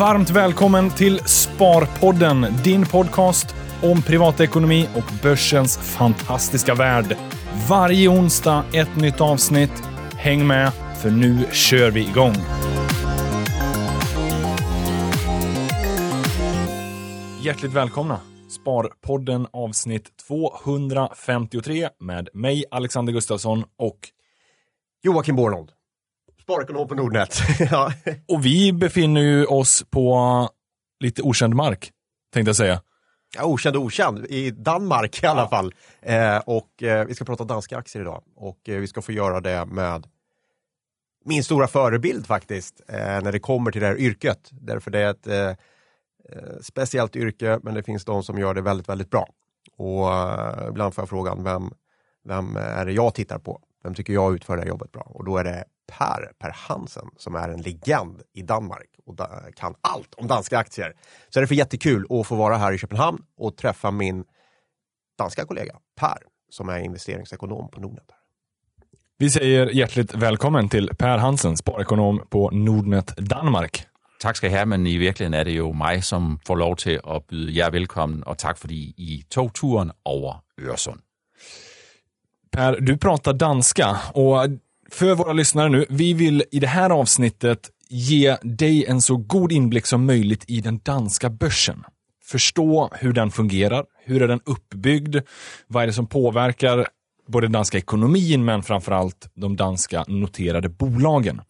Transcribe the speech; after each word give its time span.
Varmt 0.00 0.30
välkommen 0.30 0.90
till 0.90 1.18
Sparpodden, 1.18 2.46
din 2.64 2.86
podcast 2.86 3.54
om 3.82 4.02
privatekonomi 4.02 4.88
och 4.96 5.12
börsens 5.22 5.78
fantastiska 5.78 6.74
värld. 6.74 7.16
Varje 7.68 8.08
onsdag 8.08 8.64
ett 8.72 8.96
nytt 8.96 9.20
avsnitt. 9.20 9.82
Häng 10.12 10.46
med, 10.46 10.72
för 11.02 11.10
nu 11.10 11.46
kör 11.52 11.90
vi 11.90 12.00
igång. 12.00 12.34
Hjärtligt 17.40 17.72
välkomna! 17.72 18.20
Sparpodden 18.48 19.46
avsnitt 19.52 20.08
253 20.28 21.88
med 21.98 22.28
mig, 22.34 22.64
Alexander 22.70 23.12
Gustafsson 23.12 23.64
och 23.78 23.98
Joakim 25.02 25.36
Bornold. 25.36 25.70
Sparekonom 26.50 26.88
på 26.88 26.94
Nordnet. 26.94 27.38
ja. 27.70 27.92
Och 28.28 28.46
vi 28.46 28.72
befinner 28.72 29.20
ju 29.20 29.44
oss 29.44 29.84
på 29.90 30.48
lite 31.00 31.22
okänd 31.22 31.54
mark, 31.54 31.90
tänkte 32.32 32.48
jag 32.48 32.56
säga. 32.56 32.82
Ja, 33.36 33.44
okänd 33.44 33.76
och 33.76 33.82
okänd, 33.82 34.26
i 34.26 34.50
Danmark 34.50 35.22
i 35.22 35.26
alla 35.26 35.48
fall. 35.48 35.74
Eh, 36.02 36.36
och 36.36 36.82
eh, 36.82 37.06
vi 37.06 37.14
ska 37.14 37.24
prata 37.24 37.44
danska 37.44 37.78
aktier 37.78 38.02
idag. 38.02 38.22
Och 38.36 38.68
eh, 38.68 38.80
vi 38.80 38.86
ska 38.86 39.02
få 39.02 39.12
göra 39.12 39.40
det 39.40 39.66
med 39.66 40.06
min 41.24 41.44
stora 41.44 41.66
förebild 41.66 42.26
faktiskt, 42.26 42.80
eh, 42.88 42.96
när 42.96 43.32
det 43.32 43.40
kommer 43.40 43.70
till 43.70 43.80
det 43.80 43.86
här 43.86 43.98
yrket. 43.98 44.48
Därför 44.52 44.90
det 44.90 45.00
är 45.00 45.10
ett 45.10 45.26
eh, 45.26 45.48
eh, 46.36 46.58
speciellt 46.62 47.16
yrke, 47.16 47.58
men 47.62 47.74
det 47.74 47.82
finns 47.82 48.04
de 48.04 48.22
som 48.22 48.38
gör 48.38 48.54
det 48.54 48.62
väldigt, 48.62 48.88
väldigt 48.88 49.10
bra. 49.10 49.28
Och 49.76 50.08
ibland 50.68 50.94
får 50.94 51.02
jag 51.02 51.08
frågan, 51.08 51.44
vem, 51.44 51.70
vem 52.24 52.56
är 52.56 52.86
det 52.86 52.92
jag 52.92 53.14
tittar 53.14 53.38
på? 53.38 53.60
Vem 53.82 53.94
tycker 53.94 54.12
jag 54.12 54.34
utför 54.34 54.56
det 54.56 54.62
här 54.62 54.68
jobbet 54.68 54.92
bra? 54.92 55.02
Och 55.02 55.24
då 55.24 55.36
är 55.36 55.44
det 55.44 55.64
Per, 55.98 56.32
Per 56.38 56.50
Hansen, 56.54 57.08
som 57.16 57.34
är 57.34 57.48
en 57.48 57.62
legend 57.62 58.22
i 58.32 58.42
Danmark 58.42 58.88
och 59.06 59.14
da, 59.14 59.28
kan 59.56 59.74
allt 59.80 60.14
om 60.14 60.26
danska 60.26 60.58
aktier. 60.58 60.94
Så 61.28 61.38
är 61.38 61.40
det 61.40 61.46
för 61.46 61.54
jättekul 61.54 62.06
att 62.10 62.26
få 62.26 62.34
vara 62.36 62.56
här 62.56 62.72
i 62.72 62.78
Köpenhamn 62.78 63.22
och 63.36 63.56
träffa 63.56 63.90
min 63.90 64.24
danska 65.18 65.44
kollega 65.44 65.76
Per, 66.00 66.18
som 66.50 66.68
är 66.68 66.78
investeringsekonom 66.78 67.70
på 67.70 67.80
Nordnet. 67.80 68.10
Vi 69.18 69.30
säger 69.30 69.66
hjärtligt 69.66 70.14
välkommen 70.14 70.68
till 70.68 70.90
Per 70.98 71.18
Hansen, 71.18 71.56
sparekonom 71.56 72.26
på 72.30 72.50
Nordnet 72.50 73.16
Danmark. 73.16 73.86
Tak 74.20 74.36
skal 74.36 74.50
I 74.50 74.52
have, 74.52 74.66
men 74.66 74.86
i 74.86 74.96
virkeligheden 74.96 75.34
er 75.34 75.44
det 75.44 75.52
jo 75.52 75.72
mig, 75.72 76.04
som 76.04 76.38
får 76.46 76.56
lov 76.56 76.76
til 76.76 77.00
at 77.04 77.24
byde 77.24 77.56
jer 77.56 77.70
velkommen, 77.70 78.22
og 78.26 78.38
tak 78.38 78.58
fordi 78.58 78.94
I 78.96 79.24
tog 79.30 79.54
turen 79.54 79.92
over 80.04 80.44
Øresund. 80.58 81.00
Per, 82.50 82.80
du 82.80 82.96
pratar 82.96 83.32
danska 83.32 83.96
och 84.14 84.46
för 84.90 85.14
våra 85.14 85.32
lyssnare 85.32 85.68
nu, 85.68 85.86
vi 85.88 86.14
vill 86.14 86.44
i 86.50 86.60
det 86.60 86.66
här 86.66 86.90
avsnittet 86.90 87.70
ge 87.88 88.36
dig 88.42 88.86
en 88.86 89.02
så 89.02 89.16
god 89.16 89.52
inblick 89.52 89.86
som 89.86 90.06
möjligt 90.06 90.44
i 90.48 90.60
den 90.60 90.80
danska 90.82 91.30
börsen. 91.30 91.84
Förstå 92.24 92.90
hur 92.92 93.12
den 93.12 93.30
fungerar, 93.30 93.84
hur 94.04 94.22
är 94.22 94.28
den 94.28 94.40
uppbyggd, 94.44 95.16
vad 95.66 95.82
är 95.82 95.86
det 95.86 95.92
som 95.92 96.06
påverkar 96.06 96.86
både 97.28 97.46
den 97.46 97.52
danska 97.52 97.78
ekonomin 97.78 98.44
men 98.44 98.62
framförallt 98.62 99.30
de 99.34 99.56
danska 99.56 100.04
noterade 100.08 100.68
bolagen. 100.68 101.40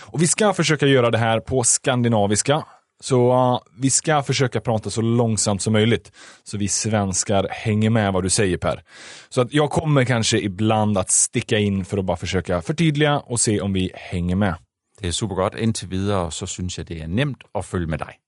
Och 0.00 0.22
Vi 0.22 0.26
ska 0.26 0.52
försöka 0.52 0.86
göra 0.86 1.10
det 1.10 1.18
här 1.18 1.40
på 1.40 1.64
skandinaviska, 1.64 2.64
så 3.00 3.32
uh, 3.32 3.60
vi 3.76 3.90
ska 3.90 4.22
försöka 4.22 4.60
prata 4.60 4.90
så 4.90 5.02
långsamt 5.02 5.62
som 5.62 5.72
möjligt, 5.72 6.12
så 6.44 6.58
vi 6.58 6.68
svenskar 6.68 7.46
hänger 7.50 7.90
med 7.90 8.12
vad 8.12 8.22
du 8.22 8.30
säger 8.30 8.56
Per. 8.56 8.82
Så 9.28 9.40
att 9.40 9.54
jag 9.54 9.70
kommer 9.70 10.04
kanske 10.04 10.38
ibland 10.38 10.98
att 10.98 11.10
sticka 11.10 11.58
in 11.58 11.84
för 11.84 11.98
att 11.98 12.04
bara 12.04 12.16
försöka 12.16 12.62
förtydliga 12.62 13.18
och 13.18 13.40
se 13.40 13.60
om 13.60 13.72
vi 13.72 13.90
hänger 13.94 14.36
med. 14.36 14.54
Det 15.00 15.08
er 15.08 15.12
super 15.12 15.34
godt. 15.34 15.54
Indtil 15.54 15.88
videre, 15.88 16.30
så 16.30 16.46
synes 16.46 16.78
jeg, 16.78 16.88
det 16.88 17.00
er 17.00 17.06
nemt 17.08 17.44
at 17.54 17.64
følge 17.64 17.86
med 17.86 17.98
dig. 17.98 18.18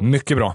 Mycket 0.00 0.36
bra. 0.36 0.54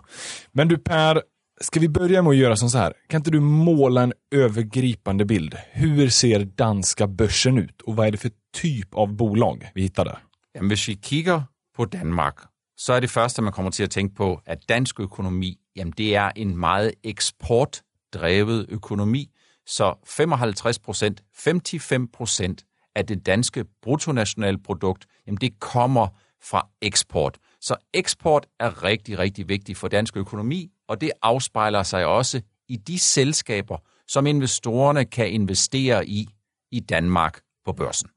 Men 0.52 0.68
du 0.68 0.78
Per, 0.78 1.22
ska 1.62 1.80
vi 1.80 1.90
börja 1.90 2.22
med 2.22 2.30
att 2.30 2.38
göra 2.38 2.56
som 2.56 2.70
så 2.70 2.78
här? 2.78 2.94
Kan 3.08 3.20
inte 3.20 3.32
du 3.32 3.40
måla 3.40 4.04
en 4.04 4.14
övergripande 4.36 5.26
bild? 5.26 5.56
Hur 5.72 6.10
ser 6.10 6.39
danska 6.45 7.08
börsen 7.08 7.58
ut 7.58 7.82
och 7.82 7.95
vad 7.95 8.08
är 8.08 8.12
det 8.12 8.17
för 8.17 8.32
typ 8.54 8.94
av 8.94 9.14
bolag 9.14 9.72
vi 9.73 9.82
hittar 9.82 10.06
där? 10.06 10.17
Jamen, 10.54 10.70
hvis 10.70 10.89
vi 10.89 10.95
kigger 10.95 11.44
på 11.76 11.86
Danmark, 11.86 12.36
så 12.80 12.94
er 12.94 13.00
det 13.00 13.10
første, 13.10 13.42
man 13.42 13.54
kommer 13.54 13.72
til 13.72 13.84
at 13.84 13.90
tænke 13.90 14.16
på, 14.16 14.42
at 14.45 14.70
dansk 14.70 15.00
økonomi, 15.00 15.60
jamen 15.76 15.94
det 15.98 16.16
er 16.16 16.32
en 16.36 16.58
meget 16.58 16.94
eksportdrevet 17.04 18.66
økonomi. 18.70 19.32
Så 19.66 19.95
55 20.06 20.80
procent, 20.80 21.23
55 21.34 22.10
procent 22.14 22.66
af 22.95 23.06
det 23.06 23.26
danske 23.26 23.66
bruttonationalprodukt, 23.82 25.06
jamen 25.28 25.38
det 25.38 25.60
kommer 25.60 26.08
fra 26.42 26.68
eksport. 26.82 27.38
Så 27.62 27.76
eksport 27.94 28.48
er 28.60 28.84
rigtig, 28.84 29.20
rigtig 29.20 29.50
vigtig 29.50 29.78
for 29.78 29.88
dansk 29.88 30.18
økonomi, 30.18 30.72
og 30.88 31.02
det 31.02 31.12
afspejler 31.22 31.84
sig 31.84 32.06
også 32.06 32.42
i 32.68 32.76
de 32.76 33.00
selskaber, 33.00 33.78
som 34.08 34.28
investorerne 34.28 35.06
kan 35.06 35.30
investere 35.32 36.08
i 36.08 36.28
i 36.72 36.80
Danmark 36.80 37.42
på 37.66 37.73
børsen. 37.73 38.10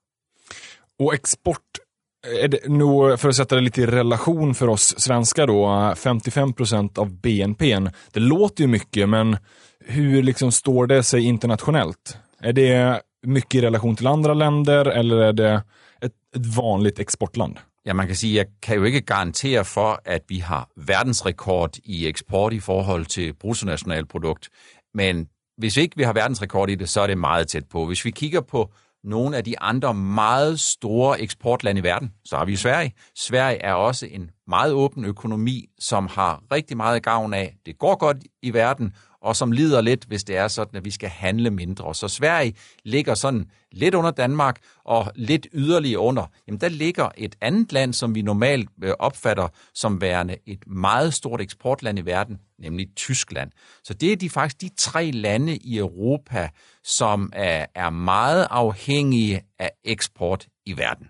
Og 0.98 1.14
eksport 1.14 1.80
är 2.22 2.48
det 2.48 2.66
eh, 2.66 3.16
för 3.16 3.28
att 3.28 3.36
sätta 3.36 3.54
det 3.54 3.60
lite 3.60 3.82
i 3.82 3.86
relation 3.86 4.54
för 4.54 4.68
oss 4.68 4.94
svenskar 4.98 5.46
då, 5.46 5.64
eh, 5.64 5.94
55% 5.94 6.98
av 6.98 7.10
BNP. 7.10 7.78
Det 8.12 8.20
låter 8.20 8.64
ju 8.64 8.68
mycket, 8.68 9.08
men 9.08 9.36
hur 9.84 10.22
liksom 10.22 10.52
står 10.52 10.86
det 10.86 11.02
sig 11.02 11.24
internationellt? 11.24 12.18
Är 12.40 12.52
det 12.52 13.00
mycket 13.26 13.54
i 13.54 13.60
relation 13.60 13.96
till 13.96 14.06
andra 14.06 14.34
länder 14.34 14.86
eller 14.86 15.16
är 15.16 15.32
det 15.32 15.62
ett, 16.00 16.12
ett 16.36 16.46
vanligt 16.56 16.98
exportland? 16.98 17.58
Ja, 17.84 17.94
man 17.94 18.06
kan 18.06 18.16
sige, 18.16 18.36
jeg 18.36 18.46
kan 18.62 18.76
jo 18.76 18.84
ikke 18.84 19.00
garantere 19.00 19.64
for, 19.64 20.00
at 20.04 20.22
vi 20.28 20.38
har 20.38 20.68
verdensrekord 20.76 21.78
i 21.84 22.06
eksport 22.06 22.52
i 22.52 22.60
forhold 22.60 23.06
til 23.06 23.34
bruttonationalprodukt. 23.34 24.48
Men 24.94 25.28
hvis 25.58 25.76
ikke 25.76 25.96
vi 25.96 26.02
har 26.02 26.12
verdensrekord 26.12 26.70
i 26.70 26.74
det, 26.74 26.88
så 26.88 27.00
er 27.00 27.06
det 27.06 27.18
meget 27.18 27.48
tæt 27.48 27.64
på. 27.68 27.86
Hvis 27.86 28.04
vi 28.04 28.10
kigger 28.10 28.40
på 28.40 28.70
nogle 29.04 29.36
af 29.36 29.44
de 29.44 29.60
andre 29.60 29.94
meget 29.94 30.60
store 30.60 31.20
eksportlande 31.20 31.78
i 31.78 31.82
verden, 31.82 32.12
så 32.24 32.36
har 32.36 32.44
vi 32.44 32.56
Sverige. 32.56 32.92
Sverige 33.18 33.58
er 33.58 33.72
også 33.74 34.06
en 34.06 34.30
meget 34.46 34.72
åben 34.72 35.04
økonomi, 35.04 35.64
som 35.78 36.06
har 36.06 36.42
rigtig 36.52 36.76
meget 36.76 37.02
gavn 37.02 37.34
af. 37.34 37.56
Det 37.66 37.78
går 37.78 37.96
godt 37.96 38.16
i 38.42 38.54
verden, 38.54 38.94
og 39.22 39.36
som 39.36 39.52
lider 39.52 39.80
lidt, 39.80 40.04
hvis 40.04 40.24
det 40.24 40.36
er 40.36 40.48
sådan, 40.48 40.76
at 40.76 40.84
vi 40.84 40.90
skal 40.90 41.08
handle 41.08 41.50
mindre. 41.50 41.94
Så 41.94 42.08
Sverige 42.08 42.54
ligger 42.84 43.14
sådan 43.14 43.50
lidt 43.72 43.94
under 43.94 44.10
Danmark, 44.10 44.60
og 44.84 45.12
lidt 45.14 45.46
yderligere 45.52 46.00
under. 46.00 46.26
Jamen 46.46 46.60
der 46.60 46.68
ligger 46.68 47.08
et 47.16 47.36
andet 47.40 47.72
land, 47.72 47.92
som 47.92 48.14
vi 48.14 48.22
normalt 48.22 48.68
øh, 48.84 48.92
opfatter 48.98 49.48
som 49.74 50.00
værende 50.00 50.36
et 50.46 50.66
meget 50.66 51.14
stort 51.14 51.40
eksportland 51.40 51.98
i 51.98 52.02
verden, 52.02 52.38
nemlig 52.58 52.86
Tyskland. 52.96 53.50
Så 53.84 53.94
det 53.94 54.12
er 54.12 54.16
de 54.16 54.30
faktisk 54.30 54.60
de 54.60 54.70
tre 54.76 55.10
lande 55.10 55.56
i 55.56 55.78
Europa, 55.78 56.48
som 56.84 57.32
er, 57.32 57.66
er 57.74 57.90
meget 57.90 58.46
afhængige 58.50 59.40
af 59.58 59.70
eksport 59.84 60.46
i 60.66 60.76
verden. 60.76 61.06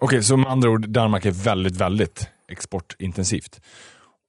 Okej, 0.00 0.20
så 0.20 0.36
med 0.36 0.46
andra 0.48 0.68
ord, 0.68 0.80
Danmark 0.80 1.26
är 1.26 1.44
väldigt, 1.44 1.80
väldigt 1.80 2.30
exportintensivt. 2.48 3.60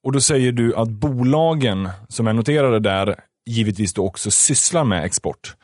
Och 0.06 0.12
då 0.12 0.20
säger 0.20 0.52
du 0.52 0.76
att 0.76 0.88
bolagen 0.88 1.88
som 2.08 2.26
är 2.26 2.32
noterade 2.32 2.80
där 2.80 3.20
givetvis 3.46 3.94
då 3.94 4.06
också 4.06 4.30
sysslar 4.30 4.84
med 4.84 5.04
export. 5.04 5.56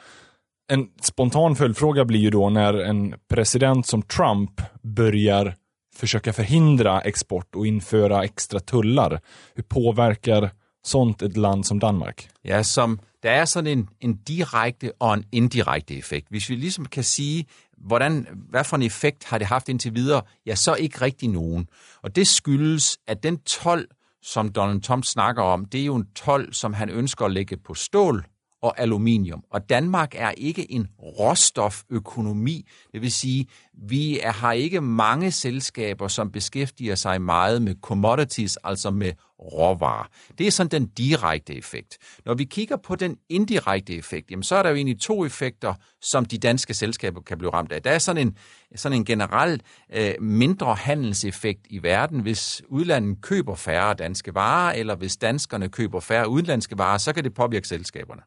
En 0.72 0.88
spontan 1.02 1.56
följdfråga 1.56 2.04
blir 2.04 2.20
ju 2.20 2.30
då 2.30 2.50
när 2.50 2.74
en 2.74 3.14
president 3.28 3.86
som 3.86 4.02
Trump 4.02 4.62
börjar 4.82 5.54
försöka 5.96 6.32
förhindra 6.32 7.00
export 7.00 7.54
och 7.54 7.66
införa 7.66 8.24
extra 8.24 8.60
tullar. 8.60 9.20
Hur 9.54 9.62
påverkar 9.62 10.50
sånt 10.86 11.22
ett 11.22 11.36
land 11.36 11.66
som 11.66 11.78
Danmark? 11.78 12.28
Ja, 12.42 12.64
som 12.64 13.00
der 13.22 13.30
er 13.30 13.44
sådan 13.44 13.78
en, 13.78 13.88
en 14.00 14.14
direkte 14.14 14.92
og 15.00 15.14
en 15.14 15.24
indirekte 15.32 15.98
effekt. 15.98 16.26
Hvis 16.30 16.50
vi 16.50 16.54
ligesom 16.54 16.86
kan 16.86 17.04
sige, 17.04 17.46
hvordan, 17.78 18.26
hvad 18.50 18.64
for 18.64 18.76
en 18.76 18.82
effekt 18.82 19.24
har 19.24 19.38
det 19.38 19.46
haft 19.46 19.68
indtil 19.68 19.94
videre, 19.94 20.22
ja, 20.46 20.54
så 20.54 20.74
ikke 20.74 21.00
rigtig 21.00 21.28
nogen. 21.28 21.68
Og 22.02 22.16
det 22.16 22.28
skyldes, 22.28 22.98
at 23.06 23.22
den 23.22 23.38
12 23.38 23.88
som 24.22 24.52
Donald 24.52 24.82
Trump 24.82 25.04
snakker 25.04 25.42
om, 25.42 25.64
det 25.64 25.80
er 25.80 25.84
jo 25.84 25.94
en 25.94 26.06
12, 26.14 26.52
som 26.52 26.74
han 26.74 26.90
ønsker 26.90 27.26
at 27.26 27.32
lægge 27.32 27.56
på 27.56 27.74
stål 27.74 28.24
og 28.62 28.80
aluminium. 28.80 29.44
Og 29.50 29.68
Danmark 29.68 30.14
er 30.14 30.30
ikke 30.30 30.72
en 30.72 30.88
råstoføkonomi. 31.02 32.68
Det 32.92 33.02
vil 33.02 33.12
sige, 33.12 33.46
vi 33.74 34.20
er, 34.20 34.32
har 34.32 34.52
ikke 34.52 34.80
mange 34.80 35.30
selskaber, 35.30 36.08
som 36.08 36.30
beskæftiger 36.30 36.94
sig 36.94 37.22
meget 37.22 37.62
med 37.62 37.74
commodities, 37.82 38.56
altså 38.64 38.90
med 38.90 39.12
råvarer. 39.38 40.08
Det 40.38 40.46
er 40.46 40.50
sådan 40.50 40.70
den 40.70 40.86
direkte 40.86 41.54
effekt. 41.54 41.98
Når 42.24 42.34
vi 42.34 42.44
kigger 42.44 42.76
på 42.76 42.96
den 42.96 43.16
indirekte 43.28 43.94
effekt, 43.94 44.30
jamen, 44.30 44.42
så 44.42 44.56
er 44.56 44.62
der 44.62 44.70
jo 44.70 44.76
egentlig 44.76 45.00
to 45.00 45.24
effekter, 45.24 45.74
som 46.00 46.24
de 46.24 46.38
danske 46.38 46.74
selskaber 46.74 47.20
kan 47.20 47.38
blive 47.38 47.50
ramt 47.50 47.72
af. 47.72 47.82
Der 47.82 47.90
er 47.90 47.98
sådan 47.98 48.26
en, 48.26 48.36
sådan 48.74 48.98
en 48.98 49.04
generel 49.04 49.62
øh, 49.94 50.14
mindre 50.20 50.74
handelseffekt 50.74 51.66
i 51.70 51.82
verden. 51.82 52.20
Hvis 52.20 52.62
udlandet 52.68 53.22
køber 53.22 53.54
færre 53.54 53.94
danske 53.94 54.34
varer, 54.34 54.72
eller 54.72 54.94
hvis 54.96 55.16
danskerne 55.16 55.68
køber 55.68 56.00
færre 56.00 56.28
udenlandske 56.28 56.78
varer, 56.78 56.98
så 56.98 57.12
kan 57.12 57.24
det 57.24 57.34
påvirke 57.34 57.68
selskaberne. 57.68 58.22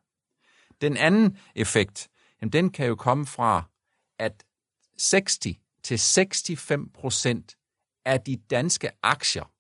Den 0.81 0.97
anden 0.97 1.37
effekt, 1.55 2.07
jamen, 2.41 2.53
den 2.53 2.69
kan 2.69 2.87
jo 2.87 2.95
komme 2.95 3.25
fra, 3.25 3.63
at 4.19 4.43
60 4.97 5.37
til 5.83 5.99
65 5.99 6.79
procent 6.93 7.55
af 8.05 8.21
de 8.21 8.37
danske 8.37 8.89
aktier, 9.03 9.51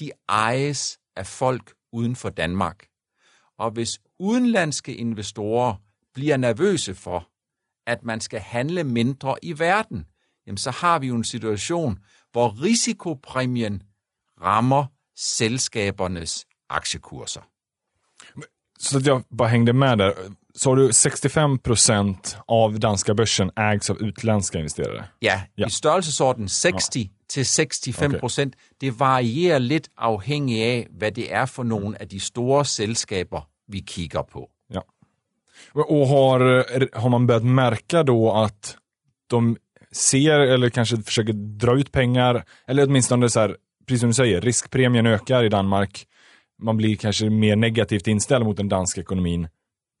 de 0.00 0.10
ejes 0.28 0.98
af 1.16 1.26
folk 1.26 1.74
uden 1.92 2.16
for 2.16 2.28
Danmark. 2.28 2.88
Og 3.58 3.70
hvis 3.70 4.00
udenlandske 4.18 4.94
investorer 4.96 5.74
bliver 6.14 6.36
nervøse 6.36 6.94
for, 6.94 7.30
at 7.86 8.04
man 8.04 8.20
skal 8.20 8.40
handle 8.40 8.84
mindre 8.84 9.36
i 9.42 9.58
verden, 9.58 10.06
jamen 10.46 10.58
så 10.58 10.70
har 10.70 10.98
vi 10.98 11.06
jo 11.06 11.14
en 11.14 11.24
situation, 11.24 11.98
hvor 12.32 12.62
risikopræmien 12.62 13.82
rammer 14.40 14.86
selskabernes 15.16 16.46
aktiekurser. 16.68 17.42
Så 18.78 18.98
att 18.98 19.06
jag 19.06 19.22
bara 19.28 19.48
hängde 19.48 19.72
med 19.72 19.98
där. 19.98 20.14
Så 20.54 20.74
du 20.74 20.88
65% 20.88 22.36
av 22.46 22.80
danska 22.80 23.14
börsen 23.14 23.50
ägs 23.56 23.90
av 23.90 24.02
utländska 24.02 24.58
investerare? 24.58 25.04
Ja, 25.18 25.40
Ja. 25.54 25.66
i 25.66 25.70
størrelsesorden 25.70 26.48
60 26.48 27.10
til 27.28 27.44
65 27.46 28.20
procent. 28.20 28.54
Det 28.80 28.90
varierer 28.90 29.58
lidt 29.58 29.88
afhængig 29.96 30.62
af, 30.64 30.86
hvad 30.90 31.12
det 31.12 31.32
er 31.34 31.46
for 31.46 31.62
nogle 31.62 31.96
af 32.00 32.08
de 32.08 32.20
store 32.20 32.64
selskaber, 32.64 33.40
vi 33.68 33.80
kigger 33.80 34.22
på. 34.22 34.48
Ja. 34.70 34.80
Och 35.74 36.08
har, 36.08 36.98
har 36.98 37.08
man 37.08 37.26
börjat 37.26 37.44
märka 37.44 38.02
då 38.02 38.32
att 38.32 38.76
de 39.30 39.56
ser 39.92 40.40
eller 40.40 40.68
kanske 40.70 40.96
försöker 40.96 41.32
dra 41.32 41.78
ut 41.78 41.92
pengar, 41.92 42.44
eller 42.68 42.82
åtminstone 42.86 43.28
så 43.30 43.40
här, 43.40 43.56
precis 43.86 44.00
som 44.00 44.10
du 44.10 44.14
säger, 44.14 44.40
riskpremien 44.40 45.06
ökar 45.06 45.44
i 45.44 45.48
Danmark. 45.48 46.06
Man 46.62 46.76
blir 46.76 46.96
kanske 46.96 47.30
mer 47.30 47.56
negativt 47.56 48.06
inställd 48.06 48.44
mot 48.44 48.56
den 48.56 48.68
danska 48.68 49.00
ekonomin 49.00 49.48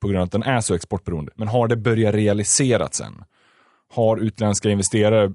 på 0.00 0.08
grund 0.08 0.18
av 0.18 0.24
att 0.24 0.32
den 0.32 0.42
är 0.42 0.60
så 0.60 0.74
exportberoende. 0.74 1.32
Men 1.36 1.48
har 1.48 1.68
det 1.68 1.76
börjat 1.76 2.14
realiseras 2.14 2.94
sen? 2.94 3.24
Har 3.94 4.16
utländska 4.16 4.70
investerare 4.70 5.32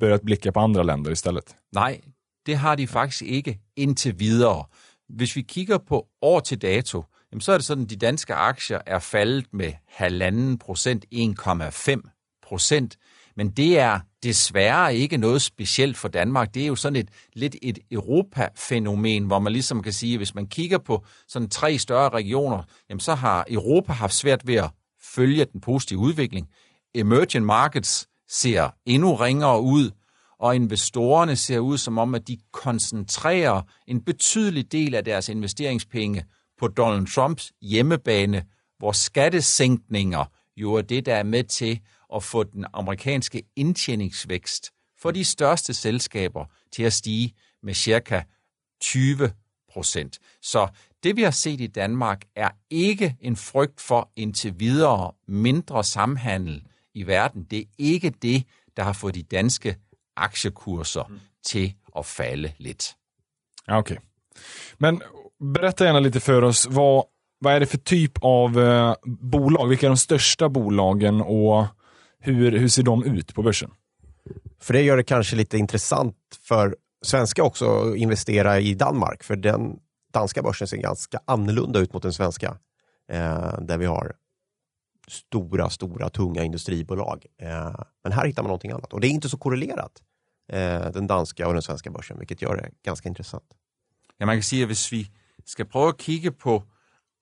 börjat 0.00 0.22
blicka 0.22 0.52
på 0.52 0.60
andra 0.60 0.82
länder 0.82 1.10
istället? 1.10 1.54
Nej, 1.72 2.04
det 2.46 2.54
har 2.54 2.76
de 2.76 2.86
faktiskt 2.86 3.22
ikke 3.22 3.58
indtil 3.76 4.14
videre. 4.14 4.64
Hvis 5.08 5.36
vi 5.36 5.42
kigger 5.42 5.78
på 5.78 6.06
år 6.22 6.40
til 6.40 6.58
dato, 6.58 7.04
jamen 7.32 7.40
så 7.40 7.52
er 7.52 7.58
det 7.58 7.64
sådan, 7.64 7.84
at 7.84 7.90
de 7.90 7.96
danske 7.96 8.34
aktier 8.34 8.80
er 8.86 8.98
faldet 8.98 9.46
med 9.52 9.72
halvanden 9.88 10.58
procent, 10.58 11.04
1,5 11.14 12.00
procent. 12.48 12.98
Men 13.36 13.50
det 13.50 13.78
er 13.78 14.00
desværre 14.26 14.96
ikke 14.96 15.16
noget 15.16 15.42
specielt 15.42 15.96
for 15.96 16.08
Danmark. 16.08 16.54
Det 16.54 16.62
er 16.62 16.66
jo 16.66 16.76
sådan 16.76 16.96
et 16.96 17.08
lidt 17.32 17.56
et 17.62 17.78
Europa-fænomen, 17.90 19.24
hvor 19.24 19.38
man 19.38 19.52
ligesom 19.52 19.82
kan 19.82 19.92
sige, 19.92 20.12
at 20.12 20.18
hvis 20.18 20.34
man 20.34 20.46
kigger 20.46 20.78
på 20.78 21.04
sådan 21.28 21.48
tre 21.48 21.78
større 21.78 22.08
regioner, 22.08 22.62
jamen 22.90 23.00
så 23.00 23.14
har 23.14 23.44
Europa 23.50 23.92
haft 23.92 24.14
svært 24.14 24.46
ved 24.46 24.54
at 24.54 24.70
følge 25.02 25.44
den 25.44 25.60
positive 25.60 25.98
udvikling. 25.98 26.48
Emerging 26.94 27.46
markets 27.46 28.08
ser 28.28 28.70
endnu 28.86 29.14
ringere 29.14 29.60
ud, 29.60 29.90
og 30.38 30.56
investorerne 30.56 31.36
ser 31.36 31.58
ud 31.58 31.78
som 31.78 31.98
om, 31.98 32.14
at 32.14 32.28
de 32.28 32.38
koncentrerer 32.52 33.62
en 33.86 34.00
betydelig 34.00 34.72
del 34.72 34.94
af 34.94 35.04
deres 35.04 35.28
investeringspenge 35.28 36.24
på 36.58 36.68
Donald 36.68 37.06
Trumps 37.14 37.52
hjemmebane, 37.62 38.44
hvor 38.78 38.92
skattesænkninger 38.92 40.24
jo 40.56 40.74
er 40.74 40.82
det, 40.82 41.06
der 41.06 41.14
er 41.14 41.22
med 41.22 41.44
til 41.44 41.80
at 42.14 42.22
få 42.22 42.42
den 42.42 42.66
amerikanske 42.72 43.42
indtjeningsvækst 43.56 44.70
for 44.98 45.10
de 45.10 45.24
største 45.24 45.74
selskaber 45.74 46.44
til 46.72 46.82
at 46.82 46.92
stige 46.92 47.34
med 47.62 47.74
cirka 47.74 48.22
20 48.80 49.30
procent. 49.72 50.18
Så 50.42 50.68
det, 51.02 51.16
vi 51.16 51.22
har 51.22 51.30
set 51.30 51.60
i 51.60 51.66
Danmark, 51.66 52.24
er 52.36 52.50
ikke 52.70 53.16
en 53.20 53.36
frygt 53.36 53.80
for 53.80 54.10
indtil 54.16 54.60
videre 54.60 55.12
mindre 55.28 55.84
samhandel 55.84 56.62
i 56.94 57.06
verden. 57.06 57.44
Det 57.44 57.58
er 57.58 57.64
ikke 57.78 58.10
det, 58.10 58.44
der 58.76 58.82
har 58.82 58.92
fået 58.92 59.14
de 59.14 59.22
danske 59.22 59.76
aktiekurser 60.16 61.04
mm. 61.08 61.20
til 61.42 61.74
at 61.96 62.06
falde 62.06 62.52
lidt. 62.58 62.96
Okej. 63.68 63.96
Men 64.78 65.02
berätta 65.40 65.84
gärna 65.84 66.00
lite 66.00 66.20
för 66.20 66.42
oss, 66.42 66.66
vad, 66.70 67.04
vad 67.40 67.54
är 67.54 67.60
det 67.60 67.66
för 67.66 67.78
typ 67.78 68.18
av 68.22 68.58
eh, 68.58 68.94
bolag? 69.06 69.68
Vilka 69.68 69.86
är 69.86 69.90
de 69.90 69.96
största 69.96 70.48
bolagen 70.48 71.20
och 71.20 71.66
hur, 72.20 72.52
hur 72.52 72.68
ser 72.68 72.82
de 72.82 73.04
ut 73.04 73.34
på 73.34 73.42
börsen? 73.42 73.70
För 74.60 74.72
det 74.72 74.82
gör 74.82 74.96
det 74.96 75.04
kanske 75.04 75.36
lite 75.36 75.58
intressant 75.58 76.16
för 76.40 76.76
svenska 77.04 77.42
också 77.42 77.64
att 77.66 77.96
investera 77.96 78.60
i 78.60 78.74
Danmark. 78.74 79.22
För 79.22 79.36
den 79.36 79.78
danska 80.12 80.42
börsen 80.42 80.68
ser 80.68 80.76
ganska 80.76 81.20
annorlunda 81.24 81.78
ut 81.78 81.92
mot 81.92 82.02
den 82.02 82.12
svenska. 82.12 82.58
Eh, 83.12 83.60
där 83.60 83.78
vi 83.78 83.86
har 83.86 84.14
stora, 85.08 85.70
stora, 85.70 86.10
tunga 86.10 86.44
industribolag. 86.44 87.26
Eh, 87.42 87.74
men 88.04 88.12
här 88.12 88.26
hittar 88.26 88.42
man 88.42 88.48
någonting 88.48 88.70
annat. 88.70 88.92
Och 88.92 89.00
det 89.00 89.06
är 89.06 89.10
inte 89.10 89.28
så 89.28 89.38
korrelerat, 89.38 90.02
eh, 90.52 90.90
den 90.90 91.06
danska 91.06 91.46
och 91.46 91.52
den 91.52 91.62
svenska 91.62 91.90
börsen, 91.90 92.18
vilket 92.18 92.42
gör 92.42 92.56
det 92.56 92.70
ganska 92.82 93.08
intressant. 93.08 93.44
Ja, 94.16 94.26
man 94.26 94.36
kan 94.36 94.42
sige, 94.42 94.62
at 94.62 94.68
hvis 94.68 94.92
vi 94.92 95.10
skal 95.44 95.66
prøve 95.66 95.88
at 95.88 96.00
kigge 96.00 96.32
på 96.32 96.62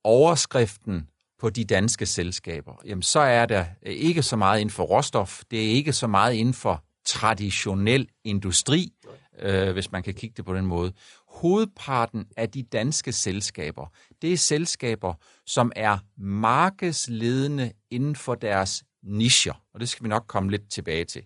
overskriften 0.05 1.07
på 1.39 1.51
de 1.51 1.65
danske 1.65 2.07
selskaber, 2.07 2.73
jamen 2.85 3.03
så 3.03 3.21
er 3.21 3.47
der 3.47 3.65
øh, 3.87 3.93
ikke 3.93 4.23
så 4.23 4.37
meget 4.37 4.61
inden 4.61 4.73
for 4.73 4.85
råstof, 4.85 5.43
det 5.51 5.67
er 5.67 5.71
ikke 5.71 5.93
så 5.93 6.07
meget 6.07 6.35
inden 6.35 6.55
for 6.55 6.85
traditionel 7.05 8.09
industri, 8.25 8.93
øh, 9.39 9.73
hvis 9.73 9.93
man 9.93 10.03
kan 10.03 10.15
kigge 10.15 10.35
det 10.37 10.45
på 10.45 10.55
den 10.55 10.67
måde. 10.67 10.93
Hovedparten 11.29 12.27
af 12.37 12.51
de 12.51 12.63
danske 12.63 13.13
selskaber, 13.13 13.87
det 14.23 14.33
er 14.33 14.37
selskaber, 14.37 15.15
som 15.47 15.73
er 15.77 15.99
markedsledende 16.19 17.73
inden 17.91 18.17
for 18.17 18.35
deres 18.35 18.85
nischer, 19.03 19.63
og 19.75 19.81
det 19.81 19.89
skal 19.89 20.05
vi 20.05 20.09
nok 20.09 20.25
komme 20.27 20.51
lidt 20.51 20.71
tilbage 20.71 21.05
til. 21.05 21.23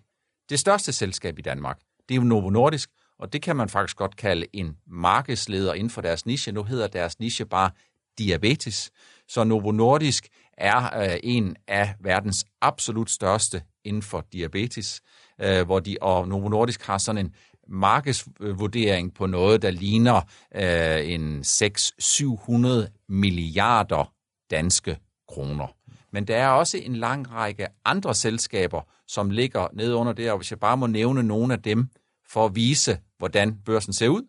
Det 0.49 0.59
største 0.59 0.93
selskab 0.93 1.39
i 1.39 1.41
Danmark, 1.41 1.79
det 2.09 2.15
er 2.15 2.19
jo 2.19 2.23
Novo 2.23 2.49
Nordisk, 2.49 2.89
og 3.19 3.33
det 3.33 3.41
kan 3.41 3.55
man 3.55 3.69
faktisk 3.69 3.97
godt 3.97 4.15
kalde 4.15 4.45
en 4.53 4.77
markedsleder 4.87 5.73
inden 5.73 5.89
for 5.89 6.01
deres 6.01 6.25
niche. 6.25 6.51
Nu 6.51 6.63
hedder 6.63 6.87
deres 6.87 7.19
niche 7.19 7.45
bare 7.45 7.71
diabetes. 8.17 8.91
Så 9.29 9.43
Novo 9.43 9.71
Nordisk 9.71 10.27
er 10.57 10.99
øh, 11.01 11.19
en 11.23 11.55
af 11.67 11.95
verdens 11.99 12.45
absolut 12.61 13.09
største 13.09 13.61
inden 13.83 14.01
for 14.01 14.25
diabetes, 14.33 15.01
øh, 15.41 15.65
hvor 15.65 15.79
de, 15.79 15.97
og 16.01 16.27
Novo 16.27 16.49
Nordisk 16.49 16.85
har 16.85 16.97
sådan 16.97 17.25
en 17.25 17.35
markedsvurdering 17.67 19.13
på 19.13 19.25
noget, 19.25 19.61
der 19.61 19.71
ligner 19.71 20.21
øh, 20.55 21.13
en 21.13 21.39
6-700 21.39 23.05
milliarder 23.09 24.13
danske 24.51 24.97
kroner. 25.27 25.75
Men 26.11 26.27
der 26.27 26.37
er 26.37 26.47
også 26.47 26.77
en 26.77 26.95
lang 26.95 27.31
række 27.31 27.67
andre 27.85 28.15
selskaber, 28.15 28.81
som 29.07 29.29
ligger 29.29 29.67
nede 29.73 29.95
under 29.95 30.13
det, 30.13 30.31
og 30.31 30.37
hvis 30.37 30.51
jeg 30.51 30.59
bare 30.59 30.77
må 30.77 30.87
nævne 30.87 31.23
nogle 31.23 31.53
af 31.53 31.61
dem, 31.61 31.89
for 32.29 32.45
at 32.45 32.55
vise, 32.55 32.99
hvordan 33.17 33.57
børsen 33.65 33.93
ser 33.93 34.07
ud, 34.07 34.27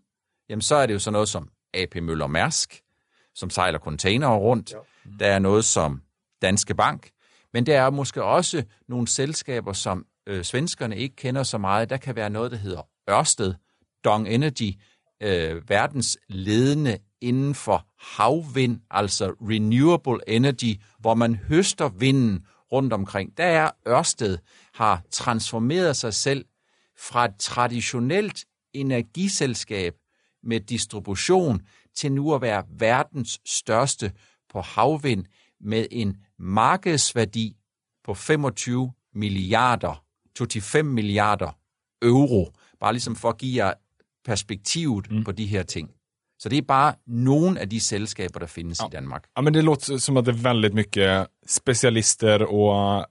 jamen 0.49 0.62
så 0.62 0.75
er 0.75 0.87
det 0.87 0.94
jo 0.94 0.99
sådan 0.99 1.12
noget 1.12 1.29
som 1.29 1.49
AP 1.75 1.94
Møller 1.94 2.26
Mærsk, 2.26 2.83
som 3.35 3.50
sejler 3.50 3.78
containere 3.78 4.37
rundt. 4.37 4.73
Ja. 4.73 4.78
Der 5.19 5.26
er 5.26 5.38
noget 5.38 5.64
som 5.64 6.02
Danske 6.42 6.75
Bank, 6.75 7.11
men 7.52 7.66
der 7.66 7.80
er 7.80 7.90
måske 7.90 8.25
også 8.25 8.64
nogle 8.88 9.09
selskaber, 9.09 9.73
som 9.73 10.07
øh, 10.26 10.45
svenskerne 10.45 10.97
ikke 10.97 11.16
kender 11.16 11.42
så 11.42 11.59
meget. 11.59 11.90
Der 11.90 11.97
kan 11.97 12.16
være 12.16 12.30
noget, 12.30 12.50
der 12.50 12.57
hedder 12.57 12.83
Ørsted, 13.11 13.54
Dong 14.04 14.28
Energy, 14.28 14.73
øh, 15.23 15.71
verdens 15.71 16.19
ledende 16.28 16.99
inden 17.21 17.54
for 17.54 17.87
havvind, 17.99 18.80
altså 18.90 19.35
renewable 19.40 20.19
energy, 20.26 20.80
hvor 20.99 21.14
man 21.14 21.35
høster 21.35 21.88
vinden 21.88 22.47
rundt 22.73 22.92
omkring. 22.92 23.37
Der 23.37 23.45
er 23.45 23.71
Ørsted 23.88 24.38
har 24.75 25.02
transformeret 25.11 25.97
sig 25.97 26.14
selv 26.14 26.45
fra 26.99 27.25
et 27.25 27.35
traditionelt 27.38 28.45
energiselskab 28.73 29.95
med 30.42 30.61
distribution 30.61 31.61
til 31.95 32.12
nu 32.12 32.35
at 32.35 32.42
være 32.42 32.64
verdens 32.78 33.40
største 33.47 34.12
på 34.50 34.61
havvind 34.61 35.25
med 35.61 35.87
en 35.90 36.16
markedsværdi 36.38 37.57
på 38.04 38.14
25 38.14 38.92
milliarder, 39.14 40.04
25 40.38 40.83
milliarder 40.83 41.57
euro. 42.02 42.52
Bare 42.80 42.92
ligesom 42.92 43.16
for 43.16 43.28
at 43.28 43.38
give 43.38 43.64
jer 43.64 43.73
perspektivet 44.25 45.11
mm. 45.11 45.25
på 45.25 45.33
de 45.33 45.47
her 45.47 45.62
ting. 45.62 45.90
Så 46.38 46.49
det 46.49 46.59
är 46.59 46.62
bara 46.62 46.95
nogle 47.07 47.61
af 47.61 47.69
de 47.69 47.80
selskaber, 47.80 48.40
der 48.40 48.47
findes 48.47 48.80
ja. 48.80 48.87
i 48.87 48.90
Danmark. 48.90 49.25
Ja, 49.37 49.42
men 49.42 49.54
det 49.54 49.64
låter 49.64 49.99
som 49.99 50.16
att 50.16 50.25
det 50.25 50.30
är 50.30 50.42
väldigt 50.42 50.75
mycket 50.75 51.26
specialister 51.47 52.42
och 52.42 53.07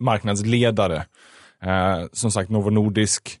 marknadsledare. 0.00 1.04
Eh, 1.62 2.06
som 2.12 2.30
sagt, 2.30 2.50
Novo 2.50 2.70
Nordisk 2.70 3.38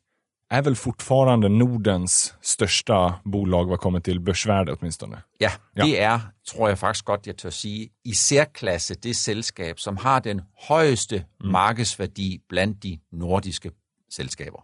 är 0.58 0.62
väl 0.62 0.76
fortfarande 0.76 1.48
Nordens 1.48 2.34
största 2.42 3.14
bolag 3.24 3.68
vad 3.68 3.80
kommer 3.80 4.00
till 4.00 4.20
börsvärde 4.20 4.72
åtminstone. 4.72 5.22
Ja, 5.38 5.50
det 5.74 5.98
er, 5.98 6.20
tror 6.50 6.68
jeg 6.68 6.78
faktisk 6.78 7.04
godt, 7.04 7.26
jeg 7.26 7.36
tør 7.36 7.50
sige, 7.50 7.88
i 8.04 8.14
særklasse 8.14 8.94
det 8.94 9.16
selskab, 9.16 9.78
som 9.78 9.96
har 9.96 10.20
den 10.20 10.42
højeste 10.68 11.16
mm. 11.16 11.52
markedsværdi 11.52 12.40
blandt 12.48 12.82
de 12.82 12.98
nordiske 13.12 13.70
selskaber. 14.10 14.60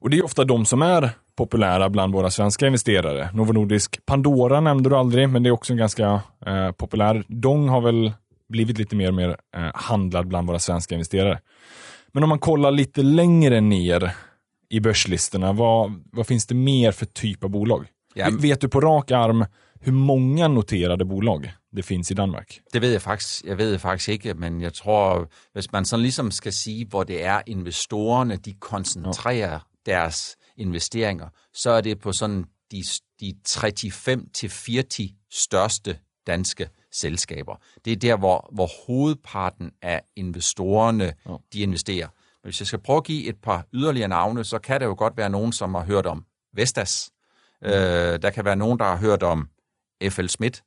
Och 0.00 0.10
det 0.10 0.18
är 0.18 0.24
ofta 0.24 0.44
de 0.44 0.66
som 0.66 0.82
är 0.82 1.10
populära 1.36 1.88
bland 1.90 2.14
våra 2.14 2.30
svenska 2.30 2.66
investerare. 2.66 3.30
Novo 3.32 3.52
Nordisk 3.52 4.06
Pandora 4.06 4.60
nämnde 4.60 4.90
du 4.90 4.96
aldrig, 4.96 5.28
men 5.28 5.42
det 5.42 5.48
är 5.48 5.52
också 5.52 5.72
en 5.72 5.78
ganska 5.78 6.22
eh, 6.46 6.70
populär. 6.72 7.24
Dong 7.28 7.68
har 7.68 7.80
väl 7.80 8.12
blivit 8.48 8.78
lite 8.78 8.96
mer 8.96 9.08
och 9.08 9.14
mer 9.14 9.36
eh, 9.56 9.70
handlad 9.74 10.28
bland 10.28 10.46
våra 10.48 10.58
svenska 10.58 10.94
investerare. 10.94 11.40
Men 12.12 12.22
om 12.22 12.28
man 12.28 12.38
kollar 12.38 12.70
lite 12.70 13.02
längre 13.02 13.60
ner 13.60 14.14
i 14.74 14.80
börslistorna, 14.80 15.52
vad, 15.52 16.02
vad 16.12 16.26
finns 16.26 16.46
det 16.46 16.54
mer 16.54 16.92
för 16.92 17.06
typ 17.06 17.44
av 17.44 17.50
bolag? 17.50 17.86
Ja. 18.14 18.30
Vet 18.30 18.60
du 18.60 18.68
på 18.68 18.80
rak 18.80 19.10
arm 19.10 19.44
hur 19.80 19.92
många 19.92 20.48
noterade 20.48 21.04
bolag 21.04 21.52
det 21.72 21.82
finns 21.82 22.10
i 22.10 22.14
Danmark? 22.14 22.60
Det 22.72 22.82
ved 22.82 22.92
jeg 22.92 23.02
faktisk, 23.02 23.44
jeg 23.44 23.58
ved 23.58 23.70
jeg 23.70 23.80
faktisk 23.80 24.08
ikke, 24.08 24.34
men 24.34 24.60
jeg 24.60 24.74
tror, 24.74 25.28
hvis 25.52 25.72
man 25.72 25.84
sådan 25.84 26.02
ligesom 26.02 26.30
skal 26.30 26.52
sige, 26.52 26.86
hvor 26.86 27.04
det 27.04 27.24
er 27.24 27.42
investorerne, 27.46 28.36
de 28.36 28.52
koncentrerer 28.52 29.52
ja. 29.52 29.58
deres 29.92 30.36
investeringer, 30.56 31.28
så 31.52 31.70
er 31.70 31.80
det 31.80 32.00
på 32.00 32.12
sådan 32.12 32.44
de, 32.72 32.84
de 33.20 33.34
35-40 33.48 35.28
største 35.30 35.98
danske 36.26 36.68
selskaber. 36.92 37.56
Det 37.84 37.92
er 37.92 37.96
der, 37.96 38.16
hvor, 38.16 38.50
hvor 38.52 38.70
hovedparten 38.86 39.70
af 39.82 40.02
investorerne, 40.16 41.14
ja. 41.28 41.36
de 41.52 41.60
investerer. 41.60 42.08
Men 42.44 42.48
hvis 42.48 42.60
jeg 42.60 42.66
skal 42.66 42.78
prøve 42.78 42.96
at 42.96 43.04
give 43.04 43.28
et 43.28 43.36
par 43.36 43.66
yderligere 43.72 44.08
navne, 44.08 44.44
så 44.44 44.58
kan 44.58 44.80
det 44.80 44.86
jo 44.86 44.94
godt 44.98 45.16
være 45.16 45.30
nogen, 45.30 45.52
som 45.52 45.74
har 45.74 45.84
hørt 45.84 46.06
om 46.06 46.24
Vestas. 46.52 47.10
Mm. 47.62 47.68
Øh, 47.68 48.22
der 48.22 48.30
kan 48.30 48.44
være 48.44 48.56
nogen, 48.56 48.78
der 48.78 48.84
har 48.84 48.96
hørt 48.96 49.22
om 49.22 49.48
F.L. 50.10 50.26
Schmidt. 50.26 50.62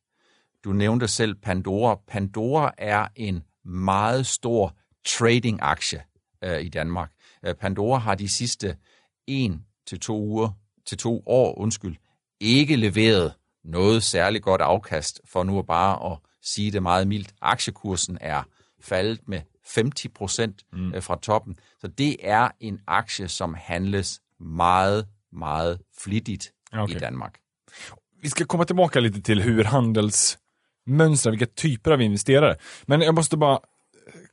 Du 0.64 0.74
nævnte 0.74 1.08
selv 1.08 1.36
Pandora. 1.36 2.00
Pandora 2.08 2.72
er 2.78 3.08
en 3.16 3.44
meget 3.66 4.26
stor 4.26 4.76
trading-aktie 5.06 6.04
øh, 6.44 6.62
i 6.62 6.70
Danmark. 6.70 7.12
Øh, 7.46 7.56
Pandora 7.56 7.98
har 7.98 8.16
de 8.16 8.30
sidste 8.30 8.78
en 9.28 9.66
til 9.88 10.00
to 10.00 10.22
uger, 10.22 10.50
til 10.86 10.98
to 10.98 11.24
år, 11.26 11.60
undskyld, 11.60 11.96
ikke 12.40 12.76
leveret 12.76 13.34
noget 13.64 14.04
særligt 14.04 14.44
godt 14.44 14.62
afkast, 14.62 15.22
for 15.26 15.44
nu 15.44 15.62
bare 15.62 16.12
at 16.12 16.18
sige 16.42 16.72
det 16.72 16.84
meget 16.84 17.08
mildt. 17.08 17.34
Aktiekursen 17.42 18.18
er 18.22 18.44
faldet 18.82 19.28
med 19.28 19.42
50 19.76 20.10
procent 20.10 20.66
mm. 20.74 20.94
Øh, 20.94 21.04
fra 21.04 21.18
toppen. 21.22 21.60
Så 21.82 21.88
det 21.88 22.16
er 22.22 22.50
en 22.60 22.80
aktie, 22.88 23.28
som 23.28 23.54
handles 23.54 24.20
meget, 24.40 25.08
meget 25.32 25.82
flittigt 25.98 26.52
okay. 26.74 26.96
i 26.96 27.00
Danmark. 27.00 27.38
Vi 28.22 28.30
ska 28.30 28.46
komma 28.46 28.66
tillbaka 28.66 29.00
lite 29.00 29.22
till 29.22 29.42
hur 29.42 29.64
handelsmönster, 29.64 31.30
vilka 31.30 31.46
typer 31.46 31.92
av 31.92 32.02
investerare. 32.02 32.56
Men 32.86 33.02
jag 33.02 33.16
måste 33.16 33.38
bara 33.38 33.60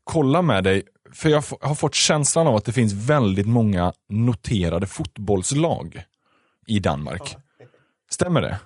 kolla 0.05 0.43
med 0.43 0.65
dig, 0.65 0.83
för 1.13 1.29
jag 1.29 1.45
har 1.61 1.75
fått 1.75 1.95
känslan 1.95 2.47
av 2.47 2.57
att 2.57 2.65
det 2.65 2.73
finns 2.73 2.93
väldigt 2.93 3.47
många 3.47 3.93
noterade 4.09 4.87
fotbollslag 4.87 6.05
i 6.67 6.79
Danmark. 6.79 7.37
Stämmer 8.11 8.43
det? 8.43 8.59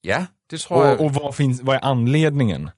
Ja, 0.00 0.26
det 0.50 0.58
tror 0.58 0.86
jag. 0.86 1.00
Och, 1.00 1.06
och 1.06 1.14
vad, 1.14 1.34
finns, 1.34 1.62
vad 1.62 1.76
är 1.76 1.84
anledningen 1.84 2.70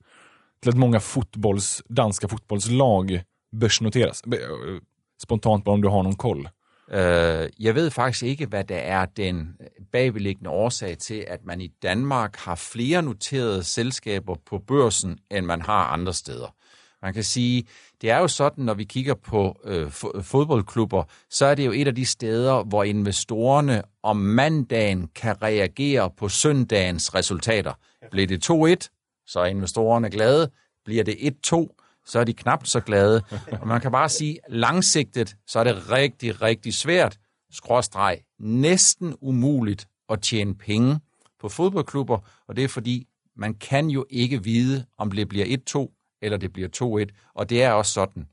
till 0.61 0.70
att 0.70 0.76
många 0.76 1.00
fotbolls, 1.00 1.82
danska 1.88 2.28
fotbollslag 2.28 3.23
börsnoteras? 3.61 4.23
Eh, 4.33 4.80
spontant 5.23 5.64
bara 5.64 5.73
om 5.75 5.83
du 5.83 5.88
har 5.88 6.02
någon 6.02 6.16
koll. 6.16 6.49
Eh, 6.92 7.49
Jeg 7.59 7.75
ved 7.75 7.90
faktisk 7.90 8.23
ikke, 8.23 8.47
hvad 8.47 8.64
der 8.64 8.76
er 8.78 9.07
den 9.07 9.57
bagvedliggende 9.92 10.50
årsag 10.50 10.99
til, 10.99 11.25
at 11.28 11.40
man 11.45 11.61
i 11.61 11.69
Danmark 11.83 12.37
har 12.37 12.54
flere 12.54 13.02
noterede 13.02 13.64
selskaber 13.64 14.35
på 14.47 14.59
børsen, 14.59 15.19
end 15.30 15.47
man 15.47 15.62
har 15.62 15.85
andre 15.87 16.14
steder. 16.14 16.54
Man 17.02 17.14
kan 17.14 17.25
sige, 17.25 17.64
det 18.00 18.11
er 18.11 18.19
jo 18.19 18.28
sådan, 18.28 18.64
når 18.64 18.75
vi 18.75 18.85
kigger 18.85 19.14
på 19.14 19.61
øh, 19.64 19.90
fodboldklubber, 20.23 21.04
så 21.30 21.47
er 21.47 21.54
det 21.54 21.66
jo 21.66 21.73
et 21.73 21.87
af 21.88 21.95
de 21.95 22.07
steder, 22.07 22.62
hvor 22.64 22.85
investorerne 22.85 23.83
om 24.02 24.16
mandagen 24.16 25.09
kan 25.14 25.42
reagere 25.42 26.11
på 26.16 26.28
søndagens 26.28 27.14
resultater. 27.14 27.73
Bliver 28.11 28.26
det 28.26 28.50
2-1, 28.50 29.25
så 29.26 29.40
er 29.40 29.45
investorerne 29.47 30.11
glade. 30.11 30.50
Bliver 30.85 31.04
det 31.04 31.14
1-2, 31.47 31.79
så 32.07 32.19
er 32.19 32.25
de 32.25 32.33
knap 32.33 32.66
så 32.66 32.80
glade. 32.80 33.23
Og 33.61 33.69
man 33.69 33.80
kan 33.80 33.92
bare 33.92 34.09
sige, 34.09 34.38
langsigtet, 34.49 35.37
så 35.47 35.59
er 35.59 35.64
det 35.64 35.90
rigtig, 35.90 36.42
rigtig 36.42 36.75
svært, 36.75 37.19
skråstreg, 37.50 38.21
næsten 38.38 39.16
umuligt 39.21 39.88
at 40.09 40.23
tjene 40.23 40.54
penge 40.54 41.00
på 41.40 41.49
fodboldklubber, 41.49 42.19
og 42.49 42.57
det 42.57 42.64
er 42.64 42.69
fordi, 42.69 43.07
man 43.37 43.54
kan 43.54 43.90
jo 43.90 44.07
ikke 44.11 44.45
vide, 44.45 44.85
om 44.99 45.11
det 45.11 45.28
bliver 45.28 45.59
1-2, 45.71 46.19
eller 46.23 46.38
det 46.38 46.52
bliver 46.52 47.07
2-1. 47.09 47.33
Og 47.35 47.50
det 47.50 47.62
er 47.62 47.73
også 47.73 47.92
sådan, 47.92 48.26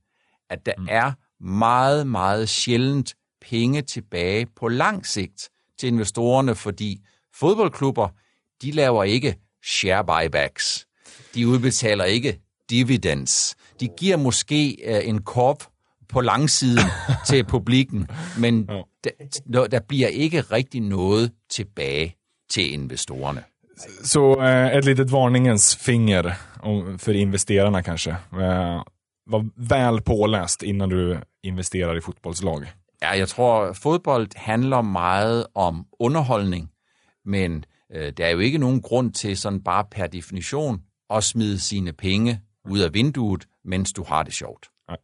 at 0.50 0.66
der 0.66 0.74
mm. 0.78 0.88
er 0.90 1.12
meget, 1.44 2.08
meget 2.08 2.50
sjældent 2.50 3.16
penge 3.42 3.82
tilbage 3.82 4.46
på 4.46 4.68
lang 4.68 5.06
sigt 5.06 5.50
til 5.80 5.88
investorerne, 5.88 6.56
fordi 6.56 7.02
fodboldklubber, 7.34 8.10
de 8.62 8.72
laver 8.72 9.04
ikke 9.04 9.40
share 9.64 10.06
buybacks. 10.06 10.88
De 11.36 11.48
udbetaler 11.48 12.04
ikke 12.04 12.40
dividends. 12.70 13.56
De 13.80 13.88
giver 13.98 14.18
måske 14.18 14.78
uh, 14.90 15.10
en 15.10 15.22
kop 15.22 15.64
på 16.10 16.22
langsiden 16.22 16.86
til 17.28 17.44
publikken, 17.46 18.08
men 18.40 18.70
der, 19.54 19.68
der 19.68 19.80
bliver 19.80 20.08
ikke 20.08 20.42
rigtig 20.42 20.82
noget 20.82 21.32
tilbage 21.50 22.16
til 22.50 22.74
investorerne. 22.74 23.44
Så 24.04 24.36
eh, 24.42 24.78
ett 24.78 24.86
litet 24.86 25.12
varningens 25.12 25.76
finger 25.76 26.34
för 26.98 27.14
investerarna 27.14 27.82
kanske. 27.82 28.12
Eh, 28.34 28.82
var 29.26 29.50
väl 29.56 30.02
påläst 30.02 30.64
innan 30.64 30.90
du 30.90 31.18
investerar 31.44 31.98
i 31.98 32.02
fotbollslag. 32.02 32.74
Ja, 33.02 33.18
jeg 33.18 33.28
tror, 33.28 33.74
fodbold 33.74 34.28
handler 34.36 34.82
meget 34.82 35.46
om 35.56 35.86
underholdning, 36.00 36.70
men 37.26 37.66
øh, 37.96 38.14
der 38.18 38.26
er 38.26 38.30
jo 38.30 38.40
ikke 38.40 38.58
nogen 38.58 38.82
grund 38.82 39.14
til 39.14 39.38
sådan 39.38 39.64
bare 39.64 39.86
per 39.92 40.08
definition 40.08 40.82
at 41.10 41.24
smide 41.24 41.60
sine 41.60 41.94
penge 41.94 42.42
ud 42.70 42.82
af 42.82 42.94
vinduet, 42.94 43.48
mens 43.64 43.94
du 43.94 44.04
har 44.08 44.24
det 44.24 44.34
sjovt. 44.34 44.70
Nej. 44.90 44.98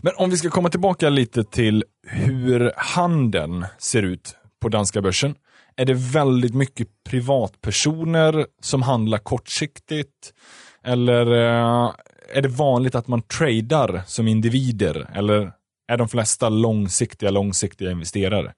Men 0.00 0.12
om 0.16 0.30
vi 0.30 0.36
ska 0.36 0.50
komma 0.50 0.68
tillbaka 0.68 1.08
lite 1.08 1.44
till 1.44 1.84
hur 2.06 2.72
handeln 2.76 3.64
ser 3.78 4.02
ut 4.02 4.36
på 4.60 4.68
danska 4.68 5.02
börsen 5.02 5.34
är 5.76 5.84
det 5.84 5.94
väldigt 5.94 6.54
mycket 6.54 6.88
privatpersoner 7.04 8.46
som 8.60 8.82
handlar 8.82 9.18
kortsiktigt? 9.18 10.34
Eller 10.82 11.26
eh, 11.26 11.94
är 12.34 12.42
det 12.42 12.48
vanligt 12.48 12.94
att 12.94 13.08
man 13.08 13.22
tradar 13.22 14.02
som 14.06 14.28
individer? 14.28 15.10
Eller 15.14 15.52
är 15.88 15.96
de 15.96 16.08
flesta 16.08 16.48
långsiktiga, 16.48 17.30
långsiktiga 17.30 17.90
investerare? 17.90 18.54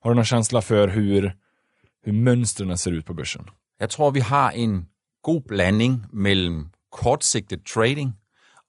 Har 0.00 0.10
du 0.10 0.14
någon 0.14 0.24
känsla 0.24 0.62
för 0.62 0.88
hur, 0.88 1.36
hur 2.04 2.12
mönstren 2.12 2.78
ser 2.78 2.92
ut 2.92 3.06
på 3.06 3.14
börsen? 3.14 3.50
Jag 3.78 3.90
tror, 3.90 4.10
vi 4.10 4.20
har 4.20 4.52
en 4.52 4.86
god 5.20 5.42
blanding 5.42 6.04
mellem 6.12 6.70
kortsigtet 6.92 7.60
trading 7.66 8.16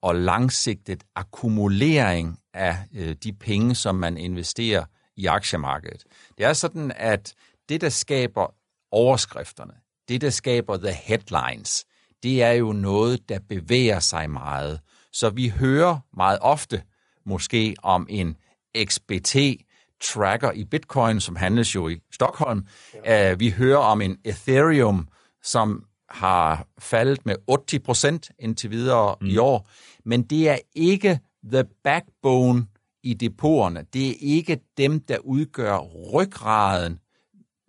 og 0.01 0.15
langsigtet 0.15 1.03
akkumulering 1.15 2.39
af 2.53 2.77
øh, 2.93 3.15
de 3.23 3.33
penge, 3.33 3.75
som 3.75 3.95
man 3.95 4.17
investerer 4.17 4.85
i 5.15 5.25
aktiemarkedet. 5.25 6.03
Det 6.37 6.45
er 6.45 6.53
sådan, 6.53 6.91
at 6.95 7.33
det, 7.69 7.81
der 7.81 7.89
skaber 7.89 8.53
overskrifterne, 8.91 9.73
det, 10.07 10.21
der 10.21 10.29
skaber 10.29 10.77
the 10.77 10.93
headlines, 10.93 11.85
det 12.23 12.43
er 12.43 12.51
jo 12.51 12.71
noget, 12.71 13.29
der 13.29 13.39
bevæger 13.49 13.99
sig 13.99 14.29
meget. 14.29 14.79
Så 15.13 15.29
vi 15.29 15.49
hører 15.49 15.99
meget 16.13 16.39
ofte 16.41 16.83
måske 17.25 17.75
om 17.83 18.07
en 18.09 18.37
XBT-tracker 18.77 20.51
i 20.51 20.65
Bitcoin, 20.65 21.19
som 21.19 21.35
handles 21.35 21.75
jo 21.75 21.87
i 21.87 21.99
Stockholm. 22.11 22.67
Ja. 23.05 23.31
Uh, 23.31 23.39
vi 23.39 23.49
hører 23.49 23.77
om 23.77 24.01
en 24.01 24.17
Ethereum, 24.25 25.07
som 25.43 25.85
har 26.11 26.67
faldet 26.79 27.25
med 27.25 27.35
80 27.69 27.83
procent 27.85 28.31
indtil 28.39 28.71
videre 28.71 29.15
mm. 29.21 29.27
i 29.27 29.37
år. 29.37 29.69
Men 30.05 30.23
det 30.23 30.49
er 30.49 30.57
ikke 30.75 31.19
the 31.51 31.63
backbone 31.83 32.67
i 33.03 33.13
depoterne. 33.13 33.85
Det 33.93 34.09
er 34.09 34.15
ikke 34.19 34.59
dem, 34.77 34.99
der 34.99 35.17
udgør 35.17 35.77
ryggraden 36.13 36.99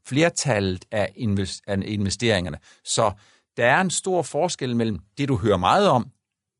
flertallet 0.07 0.85
af, 0.91 1.13
investeringerne. 1.85 2.59
Så 2.85 3.13
der 3.57 3.67
er 3.67 3.81
en 3.81 3.91
stor 3.91 4.23
forskel 4.23 4.77
mellem 4.77 4.99
det, 5.19 5.29
du 5.29 5.37
hører 5.37 5.57
meget 5.57 5.89
om, 5.89 6.11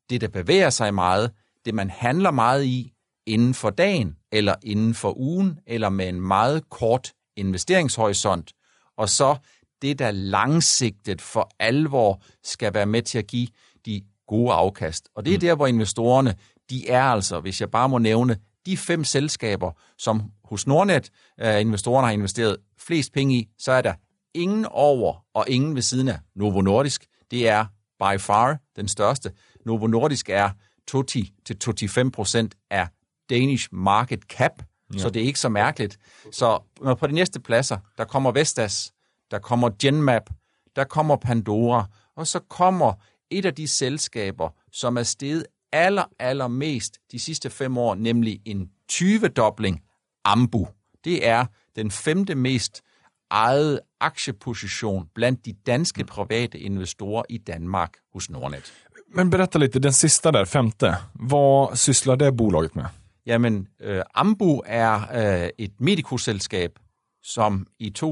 det, 0.09 0.21
der 0.21 0.27
bevæger 0.27 0.69
sig 0.69 0.93
meget, 0.93 1.31
det, 1.65 1.73
man 1.73 1.89
handler 1.89 2.31
meget 2.31 2.65
i 2.65 2.93
inden 3.25 3.53
for 3.53 3.69
dagen, 3.69 4.17
eller 4.31 4.55
inden 4.63 4.93
for 4.93 5.17
ugen, 5.17 5.59
eller 5.67 5.89
med 5.89 6.09
en 6.09 6.21
meget 6.21 6.69
kort 6.69 7.13
investeringshorisont, 7.35 8.53
og 8.97 9.09
så 9.09 9.35
det, 9.83 9.99
der 9.99 10.11
langsigtet 10.11 11.21
for 11.21 11.49
alvor 11.59 12.21
skal 12.43 12.73
være 12.73 12.85
med 12.85 13.01
til 13.01 13.17
at 13.17 13.27
give 13.27 13.47
de 13.85 14.01
gode 14.27 14.53
afkast. 14.53 15.09
Og 15.15 15.25
det 15.25 15.33
er 15.33 15.37
mm. 15.37 15.41
der, 15.41 15.55
hvor 15.55 15.67
investorerne, 15.67 16.35
de 16.69 16.89
er 16.89 17.03
altså, 17.03 17.39
hvis 17.39 17.61
jeg 17.61 17.71
bare 17.71 17.89
må 17.89 17.97
nævne, 17.97 18.37
de 18.65 18.77
fem 18.77 19.03
selskaber, 19.03 19.71
som 19.97 20.21
hos 20.43 20.67
Nordnet 20.67 21.09
uh, 21.43 21.61
investorerne 21.61 22.07
har 22.07 22.13
investeret 22.13 22.57
flest 22.77 23.13
penge 23.13 23.35
i, 23.35 23.49
så 23.57 23.71
er 23.71 23.81
der 23.81 23.93
ingen 24.33 24.65
over 24.65 25.25
og 25.33 25.45
ingen 25.47 25.75
ved 25.75 25.81
siden 25.81 26.07
af 26.07 26.19
Novo 26.35 26.61
Nordisk. 26.61 27.05
Det 27.31 27.49
er 27.49 27.65
by 27.99 28.19
far 28.19 28.57
den 28.75 28.87
største. 28.87 29.31
Novo 29.65 29.87
Nordisk 29.87 30.29
er 30.29 30.49
20-25 30.91 32.09
procent 32.09 32.55
af 32.69 32.87
Danish 33.29 33.69
market 33.71 34.21
cap, 34.21 34.63
ja. 34.93 34.99
så 34.99 35.09
det 35.09 35.21
er 35.21 35.25
ikke 35.25 35.39
så 35.39 35.49
mærkeligt. 35.49 35.97
Så 36.31 36.59
på 36.99 37.07
de 37.07 37.13
næste 37.13 37.39
pladser, 37.39 37.77
der 37.97 38.05
kommer 38.05 38.31
Vestas, 38.31 38.93
der 39.31 39.39
kommer 39.39 39.69
Genmap, 39.79 40.29
der 40.75 40.83
kommer 40.83 41.15
Pandora, 41.15 41.85
og 42.15 42.27
så 42.27 42.39
kommer 42.39 42.93
et 43.29 43.45
af 43.45 43.55
de 43.55 43.67
selskaber, 43.67 44.49
som 44.71 44.97
er 44.97 45.03
steget 45.03 45.45
aller, 45.71 46.03
aller 46.19 46.47
mest 46.47 46.99
de 47.11 47.19
sidste 47.19 47.49
fem 47.49 47.77
år, 47.77 47.95
nemlig 47.95 48.41
en 48.45 48.69
20-dobling 48.91 49.83
Ambu. 50.25 50.67
Det 51.03 51.27
er 51.27 51.45
den 51.75 51.91
femte 51.91 52.35
mest 52.35 52.81
eget 53.29 53.79
aktieposition 53.99 55.07
blandt 55.15 55.45
de 55.45 55.53
danske 55.53 56.05
private 56.05 56.59
investorer 56.59 57.23
i 57.29 57.37
Danmark 57.37 57.93
hos 58.13 58.29
Nordnet. 58.29 58.73
Men 59.15 59.29
berätta 59.29 59.59
lite, 59.59 59.79
den 59.79 59.93
sista 59.93 60.31
där, 60.31 60.45
femte. 60.45 60.95
Vad 61.13 61.75
sysslar 61.75 62.15
det 62.15 62.37
bolaget 62.37 62.75
med? 62.75 62.85
Jamen, 63.25 63.67
øh, 63.81 64.01
Ambu 64.13 64.61
er 64.65 64.95
øh, 65.43 65.49
et 65.57 65.71
medikoselskab, 65.79 66.79
som 67.23 67.67
i 67.79 67.93
2013-2014 67.99 68.03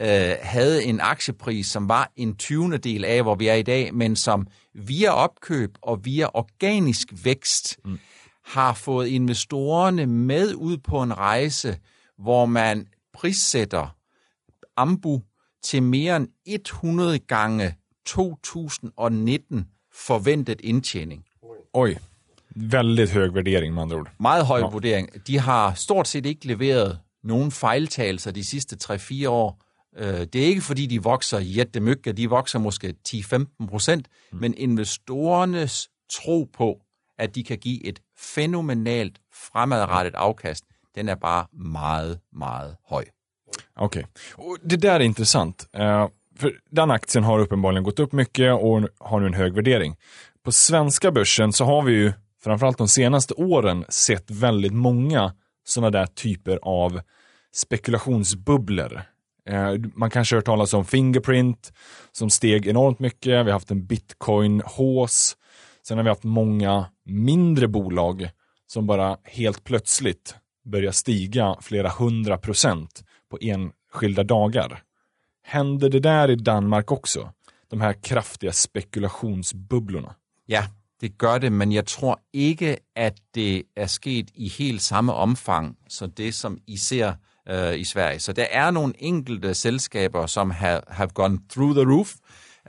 øh, 0.00 0.36
havde 0.42 0.84
en 0.84 1.00
aktiepris, 1.00 1.66
som 1.66 1.88
var 1.88 2.12
en 2.16 2.36
20. 2.36 2.76
del 2.76 3.04
af, 3.04 3.22
hvor 3.22 3.34
vi 3.34 3.46
er 3.46 3.54
i 3.54 3.62
dag, 3.62 3.94
men 3.94 4.16
som 4.16 4.46
via 4.74 5.10
opkøb 5.10 5.78
og 5.82 6.04
via 6.04 6.28
organisk 6.34 7.08
vækst 7.24 7.78
mm. 7.84 7.98
har 8.44 8.72
fået 8.72 9.08
investorerne 9.08 10.06
med 10.06 10.54
ud 10.54 10.78
på 10.78 11.02
en 11.02 11.18
rejse, 11.18 11.78
hvor 12.18 12.46
man 12.46 12.86
prissætter 13.12 13.96
Ambu 14.76 15.22
til 15.62 15.82
mere 15.82 16.16
end 16.16 16.28
100 16.46 17.18
gange 17.18 17.74
2019 18.06 19.68
forventet 19.92 20.60
indtjening. 20.60 21.24
Oj, 21.72 21.94
väldigt 22.70 23.10
hög 23.10 23.32
värdering 23.34 23.74
med 23.74 23.82
andra 23.82 23.96
ord. 23.96 24.10
Meget 24.20 24.46
høj 24.46 24.60
Ja. 24.60 24.68
vurdering. 24.68 25.08
De 25.26 25.38
har 25.38 25.74
stort 25.74 26.08
set 26.08 26.26
ikke 26.26 26.46
leveret 26.46 26.98
nogen 27.24 27.50
fejltagelser 27.50 28.30
de 28.30 28.44
sidste 28.44 28.76
3-4 28.76 29.28
år. 29.28 29.58
Øh, 29.98 30.06
Det 30.32 30.34
er 30.34 30.46
ikke 30.46 30.60
fordi, 30.60 30.86
de 30.86 31.02
vokser 31.02 31.38
jættemykke, 31.38 32.12
de 32.12 32.30
vokser 32.30 32.58
måske 32.58 32.94
10-15 33.08 33.66
procent, 33.68 34.06
mm. 34.32 34.38
men 34.40 34.54
investorernes 34.56 35.88
tro 36.10 36.48
på, 36.56 36.78
at 37.18 37.34
de 37.34 37.44
kan 37.44 37.58
give 37.58 37.84
et 37.86 38.00
fænomenalt 38.18 39.18
fremadrettet 39.34 40.14
afkast, 40.14 40.64
den 40.94 41.08
er 41.08 41.14
bare 41.14 41.46
meget, 41.52 42.20
meget 42.32 42.76
høj. 42.88 43.04
Okej. 43.76 44.02
Och 44.34 44.56
Det 44.70 44.82
där 44.82 44.94
är 44.94 45.00
intressant. 45.00 45.66
Eh, 45.74 46.06
för 46.40 46.50
den 46.76 46.90
aktien 46.90 47.24
har 47.24 47.38
uppenbarligen 47.38 47.84
gått 47.84 47.98
upp 48.00 48.12
mycket 48.12 48.52
och 48.52 48.88
har 49.00 49.20
nu 49.20 49.26
en 49.26 49.34
hög 49.34 49.54
värdering. 49.54 49.96
På 50.44 50.52
svenska 50.52 51.10
börsen 51.12 51.52
så 51.52 51.64
har 51.64 51.82
vi 51.82 51.92
ju, 51.92 52.12
framförallt 52.44 52.78
de 52.78 52.88
senaste 52.88 53.34
åren, 53.34 53.84
sett 53.88 54.30
väldigt 54.30 54.72
många 54.72 55.34
sådana 55.64 55.90
där 55.90 56.06
typer 56.06 56.58
av 56.62 57.00
spekulationsbubblor. 57.52 59.02
Eh, 59.48 59.72
Man 59.94 60.10
kanske 60.10 60.36
hört 60.36 60.44
talas 60.44 60.74
om 60.74 60.84
Fingerprint 60.84 61.72
som 62.12 62.30
steg 62.30 62.66
enormt 62.66 62.98
mycket. 62.98 63.26
Vi 63.26 63.36
har 63.36 63.50
haft 63.50 63.70
en 63.70 63.86
bitcoin-hås. 63.86 65.36
Sen 65.82 65.96
har 65.96 66.04
vi 66.04 66.10
haft 66.10 66.24
många 66.24 66.86
mindre 67.04 67.68
bolag 67.68 68.30
som 68.66 68.86
bara 68.86 69.16
helt 69.24 69.64
plötsligt 69.64 70.34
börjar 70.64 70.92
stiga 70.92 71.56
flera 71.60 71.88
hundra 71.88 72.38
procent 72.38 73.04
på 73.30 73.38
enskilda 73.40 74.22
dagar. 74.22 74.82
Händer 75.42 75.88
det 75.88 76.00
där 76.00 76.30
i 76.30 76.34
Danmark 76.34 76.92
också? 76.92 77.32
De 77.70 77.80
här 77.80 77.92
kraftiga 77.92 78.52
spekulationsbubblorna. 78.52 80.14
Ja, 80.46 80.62
det 81.00 81.18
gør 81.18 81.38
det, 81.38 81.52
men 81.52 81.72
jeg 81.72 81.86
tror 81.86 82.20
ikke, 82.32 82.76
at 82.96 83.18
det 83.34 83.62
er 83.76 83.86
sket 83.86 84.30
i 84.34 84.48
helt 84.48 84.82
samme 84.82 85.12
omfang, 85.12 85.76
så 85.88 86.06
det 86.06 86.34
som 86.34 86.58
I 86.66 86.76
ser 86.76 87.12
øh, 87.48 87.78
i 87.78 87.84
Sverige. 87.84 88.18
Så 88.18 88.32
der 88.32 88.46
er 88.50 88.70
nogle 88.70 88.94
enkelte 88.98 89.54
selskaber, 89.54 90.26
som 90.26 90.50
have, 90.50 90.80
have 90.88 91.08
gone 91.08 91.38
through 91.50 91.74
the 91.74 91.92
roof, 91.94 92.14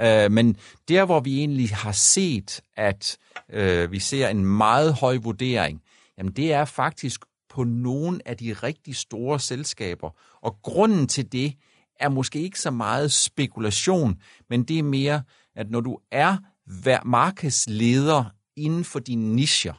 øh, 0.01 0.31
men 0.31 0.57
der, 0.88 1.05
hvor 1.05 1.19
vi 1.19 1.39
egentlig 1.39 1.69
har 1.69 1.91
set, 1.91 2.62
at 2.77 3.17
øh, 3.53 3.91
vi 3.91 4.00
ser 4.00 4.27
en 4.27 4.45
meget 4.45 4.93
høj 4.93 5.17
vurdering, 5.17 5.81
jamen 6.17 6.33
det 6.33 6.53
er 6.53 6.65
faktisk 6.65 7.21
på 7.50 7.63
nogle 7.63 8.19
af 8.25 8.38
de 8.38 8.53
rigtig 8.53 8.95
store 8.95 9.39
selskaber. 9.39 10.09
Og 10.41 10.59
grunden 10.63 11.07
til 11.07 11.31
det 11.31 11.53
er 12.00 12.09
måske 12.09 12.41
ikke 12.41 12.59
så 12.59 12.71
meget 12.71 13.12
spekulation, 13.12 14.22
men 14.50 14.63
det 14.63 14.79
er 14.79 14.83
mere, 14.83 15.24
at 15.55 15.70
når 15.70 15.81
du 15.81 15.98
er 16.11 16.37
hver 16.70 17.00
markedsleder 17.05 18.24
inden 18.55 18.84
for 18.86 19.00
dine 19.00 19.36
nischer, 19.36 19.74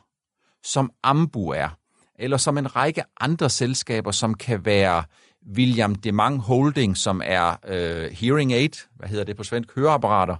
som 0.64 0.90
Ambu 1.02 1.48
er, 1.48 1.68
eller 2.18 2.36
som 2.36 2.58
en 2.58 2.76
række 2.76 3.02
andre 3.20 3.50
selskaber, 3.50 4.10
som 4.10 4.34
kan 4.34 4.64
være 4.64 5.04
William 5.56 5.94
Demang 5.94 6.38
Holding, 6.40 6.96
som 6.96 7.22
er 7.24 7.56
øh, 7.68 8.10
hearing 8.12 8.52
aid, 8.52 8.86
hvad 8.96 9.08
hedder 9.08 9.24
det 9.24 9.36
på 9.36 9.44
svensk, 9.44 9.74
høreapparater. 9.74 10.36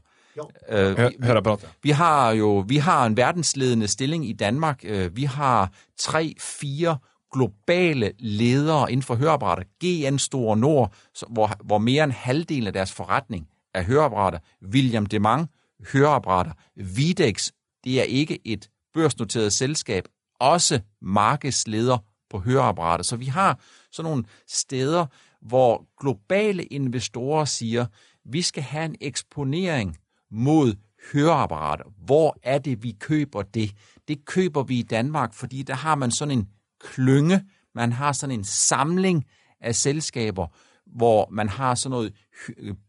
Øh, 0.68 0.96
prata. 1.42 1.66
vi 1.82 1.90
har 1.90 2.30
jo 2.30 2.64
vi 2.68 2.76
har 2.76 3.06
en 3.06 3.16
verdensledende 3.16 3.88
stilling 3.88 4.28
i 4.28 4.32
Danmark. 4.32 4.80
Øh, 4.84 5.16
Vi 5.16 5.24
har 5.24 5.70
tre, 5.98 6.34
fire 6.38 6.98
globale 7.32 8.12
ledere 8.18 8.92
inden 8.92 9.02
for 9.02 9.14
høreapparater. 9.14 9.62
GN 10.10 10.18
Store 10.18 10.56
Nord, 10.56 10.92
så- 11.14 11.26
hvor, 11.30 11.50
hvor 11.64 11.78
mere 11.78 12.04
end 12.04 12.12
halvdelen 12.12 12.66
af 12.66 12.72
deres 12.72 12.92
forretning 12.92 13.48
er 13.74 13.82
høreapparater. 13.82 14.38
William 14.72 15.06
Demang, 15.06 15.50
høreapparater. 15.92 16.52
Videx, 16.76 17.50
det 17.84 18.00
er 18.00 18.04
ikke 18.04 18.38
et 18.44 18.70
børsnoteret 18.94 19.52
selskab, 19.52 20.04
også 20.40 20.80
markedsleder 21.02 21.98
på 22.30 22.38
høreapparater. 22.38 23.04
Så 23.04 23.16
vi 23.16 23.24
har 23.24 23.60
sådan 23.92 24.10
nogle 24.10 24.24
steder, 24.48 25.06
hvor 25.42 25.86
globale 26.00 26.64
investorer 26.64 27.44
siger, 27.44 27.86
vi 28.24 28.42
skal 28.42 28.62
have 28.62 28.84
en 28.84 28.96
eksponering 29.00 29.96
mod 30.30 30.74
høreapparater. 31.12 31.84
Hvor 32.04 32.38
er 32.42 32.58
det, 32.58 32.82
vi 32.82 32.96
køber 33.00 33.42
det? 33.42 33.74
Det 34.08 34.24
køber 34.24 34.62
vi 34.62 34.78
i 34.78 34.82
Danmark, 34.82 35.34
fordi 35.34 35.62
der 35.62 35.74
har 35.74 35.94
man 35.94 36.10
sådan 36.10 36.38
en 36.38 36.48
klynge, 36.80 37.44
man 37.74 37.92
har 37.92 38.12
sådan 38.12 38.38
en 38.38 38.44
samling 38.44 39.24
af 39.60 39.74
selskaber, 39.74 40.46
hvor 40.86 41.28
man 41.30 41.48
har 41.48 41.74
sådan 41.74 41.90
noget 41.90 42.14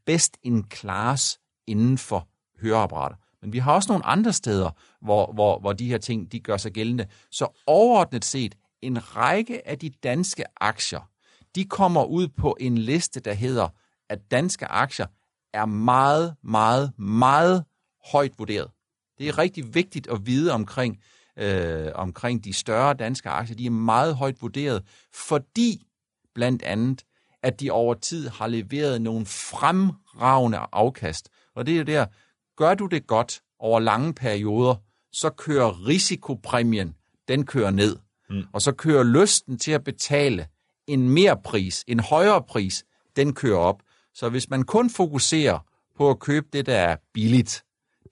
best 0.05 0.37
in 0.43 0.65
class 0.71 1.39
inden 1.67 1.97
for 1.97 2.27
høreapparater. 2.61 3.15
Men 3.41 3.53
vi 3.53 3.57
har 3.57 3.73
også 3.73 3.91
nogle 3.91 4.05
andre 4.05 4.33
steder, 4.33 4.69
hvor, 5.01 5.33
hvor, 5.33 5.59
hvor 5.59 5.73
de 5.73 5.89
her 5.89 5.97
ting 5.97 6.31
de 6.31 6.39
gør 6.39 6.57
sig 6.57 6.71
gældende. 6.71 7.05
Så 7.31 7.47
overordnet 7.67 8.25
set, 8.25 8.55
en 8.81 9.15
række 9.15 9.67
af 9.67 9.79
de 9.79 9.89
danske 9.89 10.43
aktier, 10.57 11.09
de 11.55 11.65
kommer 11.65 12.03
ud 12.03 12.27
på 12.27 12.57
en 12.59 12.77
liste, 12.77 13.19
der 13.19 13.33
hedder, 13.33 13.67
at 14.09 14.31
danske 14.31 14.65
aktier 14.65 15.05
er 15.53 15.65
meget, 15.65 16.35
meget, 16.43 16.91
meget 16.99 17.63
højt 18.11 18.31
vurderet. 18.37 18.67
Det 19.17 19.27
er 19.27 19.37
rigtig 19.37 19.75
vigtigt 19.75 20.07
at 20.07 20.25
vide 20.25 20.51
omkring, 20.53 20.99
øh, 21.37 21.87
omkring 21.95 22.43
de 22.43 22.53
større 22.53 22.93
danske 22.93 23.29
aktier. 23.29 23.57
De 23.57 23.65
er 23.65 23.71
meget 23.71 24.15
højt 24.15 24.41
vurderet, 24.41 24.83
fordi 25.13 25.87
blandt 26.35 26.63
andet, 26.63 27.03
at 27.43 27.59
de 27.59 27.71
over 27.71 27.93
tid 27.93 28.29
har 28.29 28.47
leveret 28.47 29.01
nogle 29.01 29.25
fremragende 29.25 30.59
afkast. 30.71 31.29
Og 31.55 31.65
det 31.65 31.73
er 31.73 31.77
jo 31.77 31.83
der, 31.83 32.05
gør 32.61 32.73
du 32.73 32.85
det 32.85 33.07
godt 33.07 33.41
over 33.59 33.79
lange 33.79 34.13
perioder, 34.13 34.75
så 35.11 35.29
kører 35.29 35.87
risikopræmien, 35.87 36.95
den 37.27 37.45
kører 37.45 37.71
ned. 37.71 37.97
Mm. 38.29 38.43
Og 38.53 38.61
så 38.61 38.71
kører 38.71 39.03
lysten 39.03 39.57
til 39.57 39.71
at 39.71 39.83
betale 39.83 40.47
en 40.87 41.09
mere 41.09 41.37
pris, 41.43 41.83
en 41.87 41.99
højere 41.99 42.43
pris, 42.43 42.83
den 43.15 43.33
kører 43.33 43.57
op. 43.57 43.81
Så 44.13 44.29
hvis 44.29 44.49
man 44.49 44.63
kun 44.63 44.89
fokuserer 44.89 45.59
på 45.97 46.09
at 46.09 46.19
købe 46.19 46.47
det, 46.53 46.65
der 46.65 46.75
er 46.77 46.95
billigt, 47.13 47.63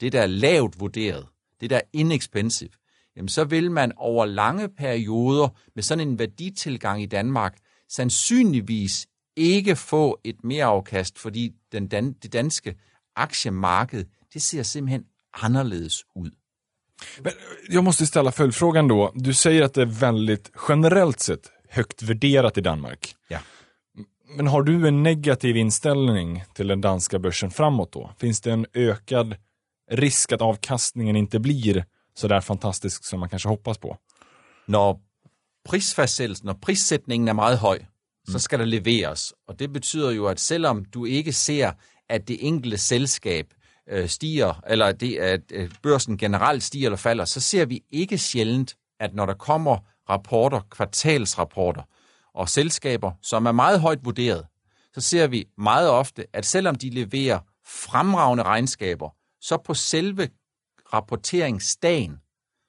det, 0.02 0.12
der 0.12 0.22
er 0.22 0.28
lavt 0.28 0.80
vurderet, 0.80 1.26
det, 1.62 1.70
der 1.70 1.76
er 1.76 1.82
inexpensive, 1.94 2.70
jamen 3.16 3.30
så 3.30 3.44
vil 3.44 3.72
man 3.72 3.92
over 3.98 4.26
lange 4.26 4.70
perioder 4.70 5.48
med 5.76 5.84
sådan 5.84 6.08
en 6.08 6.20
værditilgang 6.20 7.02
i 7.04 7.06
Danmark 7.06 7.58
sandsynligvis 7.90 9.08
ikke 9.36 9.76
få 9.76 10.20
et 10.24 10.44
mere 10.44 10.66
afkast, 10.66 11.20
fordi 11.20 11.52
den 11.72 11.88
dan- 11.88 12.16
det 12.24 12.34
danske 12.34 12.76
aktiemarked, 13.16 14.06
det 14.34 14.40
ser 14.40 14.64
simpelthen 14.64 15.06
anderledes 15.32 16.02
ud. 16.16 16.34
Men 17.20 17.34
jag 17.70 17.84
måste 17.84 18.06
ställa 18.06 18.32
följdfrågan 18.32 18.88
då. 18.88 19.12
Du 19.16 19.34
säger 19.34 19.64
att 19.64 19.74
det 19.74 19.82
är 19.82 19.86
väldigt, 19.86 20.52
generellt 20.68 21.20
sett, 21.20 21.52
högt 21.70 22.02
värderat 22.02 22.58
i 22.58 22.62
Danmark. 22.62 23.16
Ja. 23.28 23.40
Men 24.36 24.48
har 24.48 24.64
du 24.64 24.88
en 24.88 25.04
negativ 25.04 25.58
inställning 25.58 26.44
till 26.54 26.68
den 26.68 26.82
danska 26.82 27.20
börsen 27.20 27.52
framåt 27.52 27.92
då? 27.92 28.12
Finns 28.20 28.42
det 28.42 28.52
en 28.52 28.66
ökad 28.74 29.36
risk 29.92 30.32
att 30.32 30.42
avkastningen 30.42 31.16
inte 31.16 31.40
blir 31.40 31.86
så 32.14 32.28
där 32.28 32.42
fantastisk 32.42 33.06
som 33.06 33.20
man 33.20 33.30
kanske 33.30 33.50
hoppas 33.50 33.78
på? 33.78 33.98
Når 34.68 35.00
prisfastsættelsen, 35.70 36.46
når 36.46 36.54
prissætningen 36.54 37.28
er 37.28 37.34
meget 37.34 37.58
høj, 37.60 37.80
så 38.32 38.40
skal 38.40 38.60
der 38.60 38.66
leveres. 38.66 39.34
Og 39.48 39.60
det 39.60 39.74
betyder 39.74 40.12
jo, 40.12 40.26
at 40.26 40.40
selvom 40.40 40.86
du 40.86 41.06
ikke 41.06 41.34
ser, 41.34 41.72
at 42.10 42.28
det 42.28 42.38
enkelte 42.48 42.78
selskab 42.78 43.54
øh, 43.90 44.10
stiger, 44.10 44.62
eller 44.68 44.92
det, 44.92 45.18
at 45.18 45.42
øh, 45.52 45.72
børsen 45.84 46.18
generelt 46.18 46.64
stiger 46.64 46.88
eller 46.88 46.98
falder, 46.98 47.26
så 47.26 47.40
ser 47.40 47.66
vi 47.66 47.84
ikke 47.92 48.18
sjældent, 48.18 48.76
at 49.00 49.14
når 49.14 49.26
der 49.26 49.34
kommer 49.34 49.78
rapporter, 50.10 50.62
kvartalsrapporter, 50.70 51.82
og 52.34 52.50
selskaber, 52.50 53.12
som 53.22 53.46
er 53.46 53.52
meget 53.52 53.80
højt 53.80 54.06
vurderet, 54.06 54.46
så 54.94 55.02
ser 55.02 55.28
vi 55.28 55.46
meget 55.58 55.90
ofte, 55.90 56.26
at 56.34 56.46
selvom 56.46 56.76
de 56.76 56.90
leverer 56.90 57.40
fremragende 57.66 58.44
regnskaber, 58.44 59.10
så 59.42 59.58
på 59.58 59.74
selve 59.74 60.30
rapporteringsdagen, 60.94 62.18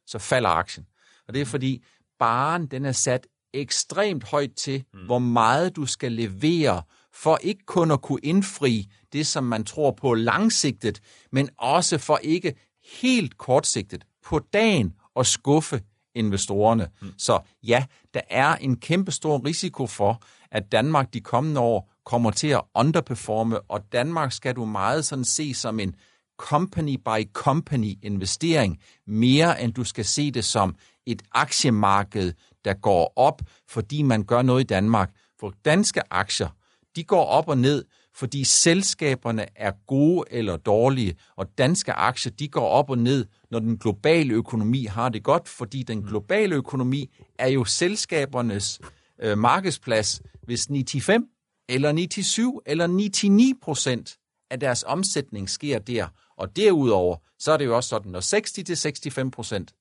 så 0.07 0.19
falder 0.19 0.49
aktien. 0.49 0.87
Og 1.29 1.35
det 1.35 1.43
er 1.43 1.47
fordi, 1.47 1.85
baren 2.19 2.67
den 2.67 2.85
er 2.85 2.93
sat 2.93 3.27
ekstremt 3.55 4.25
højt 4.25 4.51
til, 4.57 4.85
mm. 4.95 5.07
hvor 5.07 5.19
meget 5.19 5.77
du 5.77 5.87
skal 5.87 6.13
levere, 6.13 6.83
for 7.23 7.39
ikke 7.43 7.67
kun 7.67 7.91
at 7.91 8.03
kunne 8.03 8.21
indfri 8.23 8.89
det, 9.13 9.27
som 9.27 9.45
man 9.45 9.65
tror 9.65 9.91
på 9.91 10.15
langsigtet, 10.15 11.01
men 11.33 11.49
også 11.59 11.99
for 11.99 12.17
ikke 12.23 12.55
helt 13.01 13.39
kortsigtet 13.39 14.05
på 14.25 14.39
dagen 14.53 14.95
at 15.17 15.27
skuffe 15.27 15.83
investorerne. 16.15 16.89
Mm. 17.03 17.13
Så 17.19 17.41
ja, 17.63 17.85
der 18.15 18.21
er 18.31 18.57
en 18.57 18.77
kæmpe 18.77 19.13
stor 19.13 19.45
risiko 19.47 19.87
for, 19.87 20.23
at 20.51 20.73
Danmark 20.73 21.15
de 21.15 21.21
kommende 21.21 21.61
år 21.61 21.93
kommer 22.05 22.31
til 22.31 22.49
at 22.49 22.63
underperforme, 22.75 23.61
og 23.61 23.93
Danmark 23.93 24.33
skal 24.33 24.57
du 24.57 24.65
meget 24.65 25.05
sådan 25.05 25.25
se 25.25 25.55
som 25.55 25.81
en 25.81 25.95
company 26.37 26.97
by 26.97 27.33
company 27.33 27.95
investering, 28.03 28.79
mere 29.07 29.63
end 29.63 29.73
du 29.75 29.85
skal 29.85 30.05
se 30.05 30.31
det 30.31 30.45
som 30.45 30.75
et 31.07 31.23
aktiemarked, 31.33 32.33
der 32.65 32.75
går 32.75 33.13
op, 33.17 33.43
fordi 33.69 34.03
man 34.03 34.25
gør 34.25 34.43
noget 34.43 34.61
i 34.61 34.67
Danmark. 34.67 35.11
For 35.41 35.55
danske 35.65 36.01
aktier, 36.11 36.49
de 36.97 37.05
går 37.05 37.25
op 37.25 37.49
og 37.49 37.59
ned, 37.59 37.85
fordi 38.15 38.45
selskaberne 38.45 39.47
er 39.57 39.73
gode 39.87 40.25
eller 40.31 40.57
dårlige, 40.57 41.15
og 41.37 41.59
danske 41.59 41.93
aktier, 41.93 42.33
de 42.33 42.49
går 42.49 42.69
op 42.69 42.91
og 42.91 42.99
ned, 42.99 43.27
når 43.51 43.59
den 43.59 43.79
globale 43.79 44.35
økonomi 44.35 44.85
har 44.85 45.09
det 45.09 45.23
godt, 45.23 45.49
fordi 45.49 45.83
den 45.83 46.03
globale 46.03 46.55
økonomi 46.55 47.11
er 47.39 47.49
jo 47.49 47.65
selskabernes 47.65 48.81
øh, 49.23 49.39
markedsplads, 49.39 50.23
hvis 50.43 50.67
95 50.67 51.25
eller 51.69 51.93
97 51.93 52.63
eller 52.67 52.87
99 52.87 53.55
procent 53.63 54.17
af 54.51 54.61
deres 54.61 54.85
omsætning 54.87 55.51
sker 55.51 55.79
der. 55.79 56.07
Og 56.37 56.57
derudover, 56.57 57.17
så 57.39 57.53
er 57.53 57.57
det 57.57 57.65
jo 57.65 57.77
også 57.77 57.89
sådan, 57.89 58.13
når 58.13 59.25
60-65 59.27 59.31
procent 59.31 59.73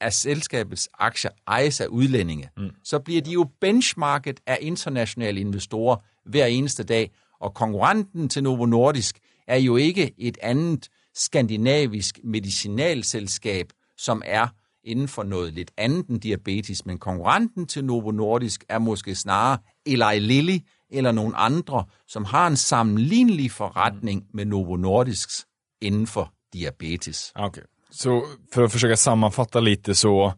af 0.00 0.12
selskabets 0.12 0.88
aktier 0.98 1.30
ejes 1.46 1.80
af 1.80 1.86
udlændinge, 1.86 2.50
mm. 2.56 2.70
så 2.84 2.98
bliver 2.98 3.22
de 3.22 3.30
jo 3.30 3.50
benchmarket 3.60 4.40
af 4.46 4.58
internationale 4.60 5.40
investorer 5.40 5.96
hver 6.26 6.46
eneste 6.46 6.84
dag. 6.84 7.10
Og 7.40 7.54
konkurrenten 7.54 8.28
til 8.28 8.42
Novo 8.42 8.66
Nordisk 8.66 9.18
er 9.48 9.56
jo 9.56 9.76
ikke 9.76 10.14
et 10.18 10.38
andet 10.42 10.88
skandinavisk 11.14 12.18
medicinalselskab, 12.24 13.66
som 13.98 14.22
er 14.24 14.48
inden 14.84 15.08
for 15.08 15.22
noget 15.22 15.52
lidt 15.52 15.70
andet 15.76 16.06
end 16.06 16.20
diabetes, 16.20 16.86
men 16.86 16.98
konkurrenten 16.98 17.66
til 17.66 17.84
Novo 17.84 18.10
Nordisk 18.10 18.64
er 18.68 18.78
måske 18.78 19.14
snarere 19.14 19.58
Eli 19.86 20.18
Lilly 20.18 20.58
eller 20.90 21.12
nogle 21.12 21.36
andre, 21.36 21.84
som 22.08 22.24
har 22.24 22.46
en 22.46 22.56
sammenlignelig 22.56 23.50
forretning 23.50 24.24
med 24.34 24.44
Novo 24.44 24.76
Nordisks 24.76 25.46
inden 25.80 26.06
for 26.06 26.32
diabetes. 26.52 27.32
Okay. 27.34 27.62
Så 27.90 28.22
för 28.52 28.62
att 28.64 28.72
försöka 28.72 28.96
sammanfatta 28.96 29.60
lite 29.60 29.94
så, 29.94 30.32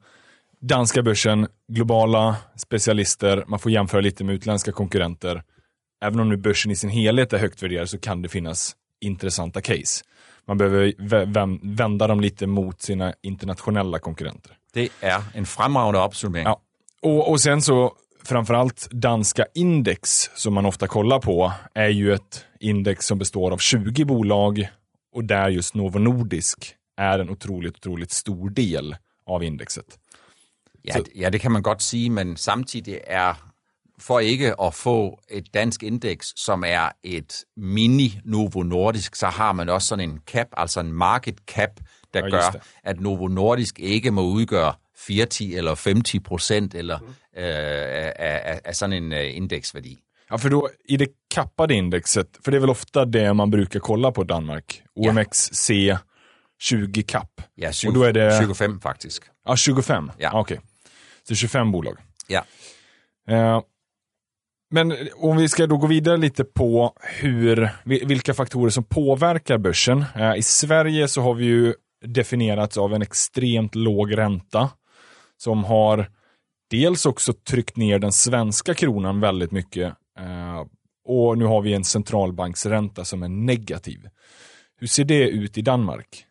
danska 0.60 1.02
börsen, 1.02 1.46
globala 1.68 2.36
specialister, 2.56 3.44
man 3.46 3.58
får 3.58 3.72
jämföra 3.72 4.00
lite 4.00 4.24
med 4.24 4.34
utländska 4.34 4.72
konkurrenter. 4.72 5.42
Även 6.00 6.20
om 6.20 6.28
nu 6.28 6.36
börsen 6.36 6.70
i 6.70 6.76
sin 6.76 6.90
helhet 6.90 7.32
är 7.32 7.38
högt 7.38 7.62
värderad 7.62 7.90
så 7.90 7.98
kan 7.98 8.22
det 8.22 8.28
finnas 8.28 8.76
intressanta 9.00 9.60
case. 9.60 10.04
Man 10.46 10.58
behöver 10.58 10.92
vända 11.76 12.06
dem 12.06 12.20
lite 12.20 12.46
mot 12.46 12.82
sina 12.82 13.14
internationella 13.22 13.98
konkurrenter. 13.98 14.52
Det 14.72 14.88
är 15.00 15.22
en 15.34 15.46
fremragende 15.46 16.00
opsummering. 16.00 16.44
Ja. 16.44 16.60
Och, 17.02 17.30
och 17.30 17.40
sen 17.40 17.62
så, 17.62 17.92
framförallt 18.24 18.88
danska 18.90 19.46
index 19.54 20.30
som 20.34 20.54
man 20.54 20.66
ofta 20.66 20.86
kollar 20.86 21.18
på, 21.20 21.52
är 21.74 21.88
ju 21.88 22.14
ett 22.14 22.44
index 22.60 23.06
som 23.06 23.18
består 23.18 23.50
av 23.50 23.58
20 23.58 24.04
bolag 24.04 24.68
och 25.12 25.24
där 25.24 25.48
just 25.48 25.74
Novo 25.74 25.98
Nordisk 25.98 26.74
är 26.96 27.18
en 27.18 27.30
otroligt, 27.30 27.76
otroligt 27.76 28.10
stor 28.10 28.50
del 28.50 28.96
av 29.26 29.44
indekset. 29.44 29.98
Ja, 30.82 30.94
ja, 31.14 31.30
det 31.30 31.38
kan 31.38 31.52
man 31.52 31.62
godt 31.62 31.82
sige, 31.82 32.10
men 32.10 32.36
samtidig 32.36 33.00
er 33.06 33.36
for 33.98 34.20
ikke 34.20 34.60
at 34.60 34.74
få 34.74 35.20
et 35.30 35.54
dansk 35.54 35.82
indeks, 35.82 36.32
som 36.36 36.64
er 36.66 36.88
et 37.02 37.44
mini 37.56 38.18
Novo 38.24 38.62
Nordisk, 38.62 39.14
så 39.14 39.26
har 39.26 39.52
man 39.52 39.68
også 39.68 39.88
sådan 39.88 40.10
en 40.10 40.20
cap, 40.26 40.46
altså 40.56 40.80
en 40.80 40.92
market 40.92 41.38
cap, 41.46 41.70
der 42.14 42.20
ja, 42.24 42.30
gør, 42.30 42.60
at 42.84 43.00
Novo 43.00 43.28
Nordisk 43.28 43.80
ikke 43.80 44.10
må 44.10 44.22
udgøre 44.22 44.74
40 44.96 45.54
eller 45.56 45.74
50 45.84 46.22
procent 46.24 46.74
eller 46.74 46.98
mm. 46.98 47.06
øh, 47.06 48.12
af, 48.16 48.60
af, 48.64 48.76
sådan 48.76 48.92
en 48.92 49.12
uh, 49.12 49.36
indeksværdi. 49.36 49.98
Ja, 50.30 50.36
för 50.36 50.48
då 50.48 50.68
i 50.88 50.96
det 50.96 51.08
kappade 51.30 51.74
indexet, 51.74 52.26
för 52.44 52.50
det 52.50 52.56
är 52.56 52.60
väl 52.60 52.70
ofta 52.70 53.04
det 53.04 53.36
man 53.36 53.50
brukar 53.50 53.80
kolla 53.80 54.10
på 54.10 54.22
Danmark, 54.22 54.82
OMXC 54.96 55.70
ja. 55.70 55.98
20 56.60 57.02
kapp. 57.02 57.42
Ja, 57.56 57.72
20, 57.72 57.88
och 57.88 57.94
då 57.94 58.02
är 58.02 58.12
det... 58.12 58.38
25 58.38 58.80
faktiskt. 58.80 59.22
Ja, 59.46 59.56
25? 59.56 60.10
Ja. 60.18 60.30
Okej. 60.32 60.40
Okay. 60.40 60.58
Så 61.28 61.34
25 61.34 61.72
bolag. 61.72 61.96
Ja. 62.28 62.44
Uh, 63.30 63.62
men 64.70 64.94
om 65.16 65.36
vi 65.36 65.48
ska 65.48 65.66
då 65.66 65.76
gå 65.76 65.86
vidare 65.86 66.16
lite 66.16 66.44
på 66.44 66.92
hur, 67.20 67.70
vilka 67.84 68.34
faktorer 68.34 68.70
som 68.70 68.84
påverkar 68.84 69.58
börsen. 69.58 70.04
I 70.36 70.42
Sverige 70.42 71.08
så 71.08 71.20
har 71.20 71.34
vi 71.34 71.44
ju 71.44 71.74
definierats 72.04 72.78
av 72.78 72.94
en 72.94 73.02
extremt 73.02 73.74
låg 73.74 74.18
ränta 74.18 74.70
som 75.36 75.64
har 75.64 76.10
dels 76.70 77.06
också 77.06 77.32
tryckt 77.32 77.76
ner 77.76 77.98
den 77.98 78.12
svenska 78.12 78.74
kronan 78.74 79.20
väldigt 79.20 79.50
mycket 79.50 79.94
eh, 80.18 80.64
och 81.04 81.38
nu 81.38 81.44
har 81.44 81.62
vi 81.62 81.74
en 81.74 81.84
centralbanksränta 81.84 83.04
som 83.04 83.22
är 83.22 83.28
negativ. 83.28 84.08
Hur 84.78 84.86
ser 84.86 85.04
det 85.04 85.28
ut 85.28 85.58
i 85.58 85.62
Danmark? 85.62 86.24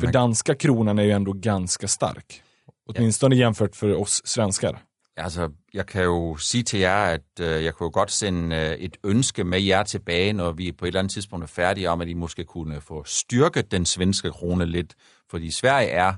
För 0.00 0.06
danska 0.06 0.54
kronan 0.54 0.98
är 0.98 1.02
ju 1.02 1.10
ändå 1.10 1.32
ganska 1.32 1.88
stark. 1.88 2.42
Åtminstone 2.86 3.36
jämfört 3.36 3.76
för 3.76 3.94
oss 3.94 4.26
svenskar. 4.26 4.78
Altså, 5.16 5.50
jeg 5.74 5.86
kan 5.86 6.04
jo 6.04 6.36
sige 6.36 6.62
til 6.62 6.80
jer, 6.80 7.04
at 7.04 7.40
øh, 7.40 7.64
jeg 7.64 7.74
kunne 7.74 7.90
godt 7.90 8.10
sende 8.10 8.56
øh, 8.56 8.72
et 8.72 8.96
ønske 9.04 9.44
med 9.44 9.60
jer 9.60 9.82
tilbage, 9.82 10.32
når 10.32 10.52
vi 10.52 10.72
på 10.72 10.84
et 10.84 10.86
eller 10.86 11.00
andet 11.00 11.12
tidspunkt 11.12 11.42
er 11.42 11.46
færdige 11.46 11.90
om, 11.90 12.00
at 12.00 12.08
I 12.08 12.14
måske 12.14 12.44
kunne 12.44 12.80
få 12.80 13.04
styrket 13.04 13.70
den 13.70 13.86
svenske 13.86 14.30
krone 14.30 14.66
lidt. 14.66 14.94
Fordi 15.30 15.50
Sverige 15.50 15.88
er 15.88 16.14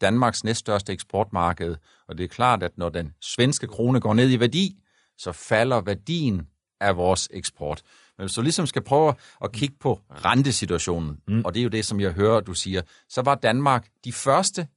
Danmarks 0.00 0.44
næststørste 0.44 0.92
eksportmarked, 0.92 1.76
og 2.08 2.18
det 2.18 2.24
er 2.24 2.28
klart, 2.28 2.62
at 2.62 2.78
når 2.78 2.88
den 2.88 3.12
svenske 3.20 3.66
krone 3.66 4.00
går 4.00 4.14
ned 4.14 4.30
i 4.30 4.40
værdi, 4.40 4.78
så 5.18 5.32
falder 5.32 5.80
værdien 5.80 6.48
af 6.80 6.96
vores 6.96 7.28
eksport. 7.32 7.82
Men 8.18 8.24
hvis 8.24 8.34
du 8.34 8.42
ligesom 8.42 8.66
skal 8.66 8.82
prøve 8.82 9.14
at 9.44 9.52
kigge 9.52 9.76
på 9.80 10.00
rentesituationen, 10.10 11.20
mm. 11.28 11.42
og 11.44 11.54
det 11.54 11.60
er 11.60 11.64
jo 11.64 11.68
det, 11.68 11.84
som 11.84 12.00
jeg 12.00 12.12
hører, 12.12 12.40
du 12.40 12.54
siger, 12.54 12.82
så 13.08 13.22
var 13.22 13.34
Danmark 13.34 13.88
de 14.04 14.12
første 14.12 14.68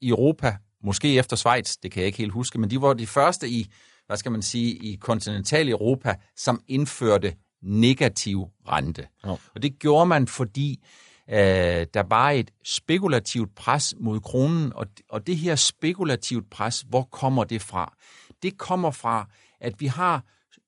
i 0.00 0.08
Europa 0.08 0.56
måske 0.84 1.18
efter 1.18 1.36
Schweiz, 1.36 1.76
det 1.76 1.92
kan 1.92 2.00
jeg 2.00 2.06
ikke 2.06 2.18
helt 2.18 2.32
huske, 2.32 2.58
men 2.58 2.70
de 2.70 2.80
var 2.80 2.94
de 2.94 3.06
første 3.06 3.48
i, 3.48 3.66
hvad 4.06 4.16
skal 4.16 4.32
man 4.32 4.42
sige, 4.42 4.74
i 4.74 4.96
kontinental 5.00 5.68
Europa, 5.68 6.14
som 6.36 6.62
indførte 6.68 7.34
negativ 7.62 8.46
rente. 8.68 9.06
Ja. 9.24 9.30
Og 9.30 9.62
det 9.62 9.78
gjorde 9.78 10.06
man, 10.06 10.28
fordi 10.28 10.84
øh, 11.30 11.86
der 11.94 12.02
var 12.02 12.30
et 12.30 12.50
spekulativt 12.64 13.54
pres 13.54 13.94
mod 14.00 14.20
kronen, 14.20 14.72
og, 14.72 14.86
og 15.10 15.26
det 15.26 15.36
her 15.36 15.56
spekulativt 15.56 16.50
pres, 16.50 16.84
hvor 16.88 17.02
kommer 17.02 17.44
det 17.44 17.62
fra? 17.62 17.94
Det 18.42 18.58
kommer 18.58 18.90
fra, 18.90 19.28
at 19.60 19.80
vi 19.80 19.86
har, 19.86 20.24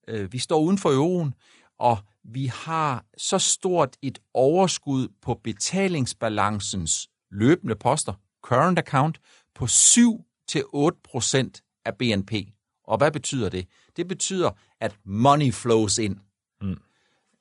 øh, 0.08 0.32
vi 0.32 0.38
står 0.38 0.60
uden 0.60 0.78
for 0.78 0.90
euroen, 0.90 1.34
og 1.78 1.98
vi 2.24 2.46
har 2.46 3.04
så 3.16 3.38
stort 3.38 3.96
et 4.02 4.18
overskud 4.34 5.08
på 5.22 5.40
betalingsbalancens 5.44 7.08
løbende 7.30 7.76
poster, 7.76 8.12
current 8.42 8.78
account, 8.78 9.18
på 9.54 9.64
7-8% 9.64 11.80
af 11.84 11.94
BNP. 11.98 12.32
Og 12.84 12.98
hvad 12.98 13.10
betyder 13.10 13.48
det? 13.48 13.66
Det 13.96 14.08
betyder, 14.08 14.50
at 14.80 14.96
money 15.04 15.52
flows 15.52 15.98
ind. 15.98 16.16
Mm. 16.62 16.76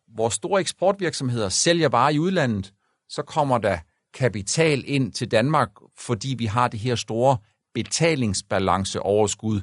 Hvor 0.07 0.29
store 0.29 0.61
eksportvirksomheder 0.61 1.49
sælger 1.49 1.89
varer 1.89 2.09
i 2.09 2.19
udlandet, 2.19 2.73
så 3.09 3.21
kommer 3.21 3.57
der 3.57 3.77
kapital 4.13 4.83
ind 4.87 5.11
til 5.11 5.31
Danmark, 5.31 5.69
fordi 5.97 6.35
vi 6.37 6.45
har 6.45 6.67
det 6.67 6.79
her 6.79 6.95
store 6.95 7.37
betalingsbalanceoverskud 7.73 9.61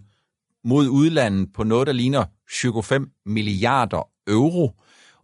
mod 0.64 0.88
udlandet 0.88 1.52
på 1.52 1.64
noget, 1.64 1.86
der 1.86 1.92
ligner 1.92 2.24
25 2.50 3.06
milliarder 3.26 4.10
euro. 4.26 4.72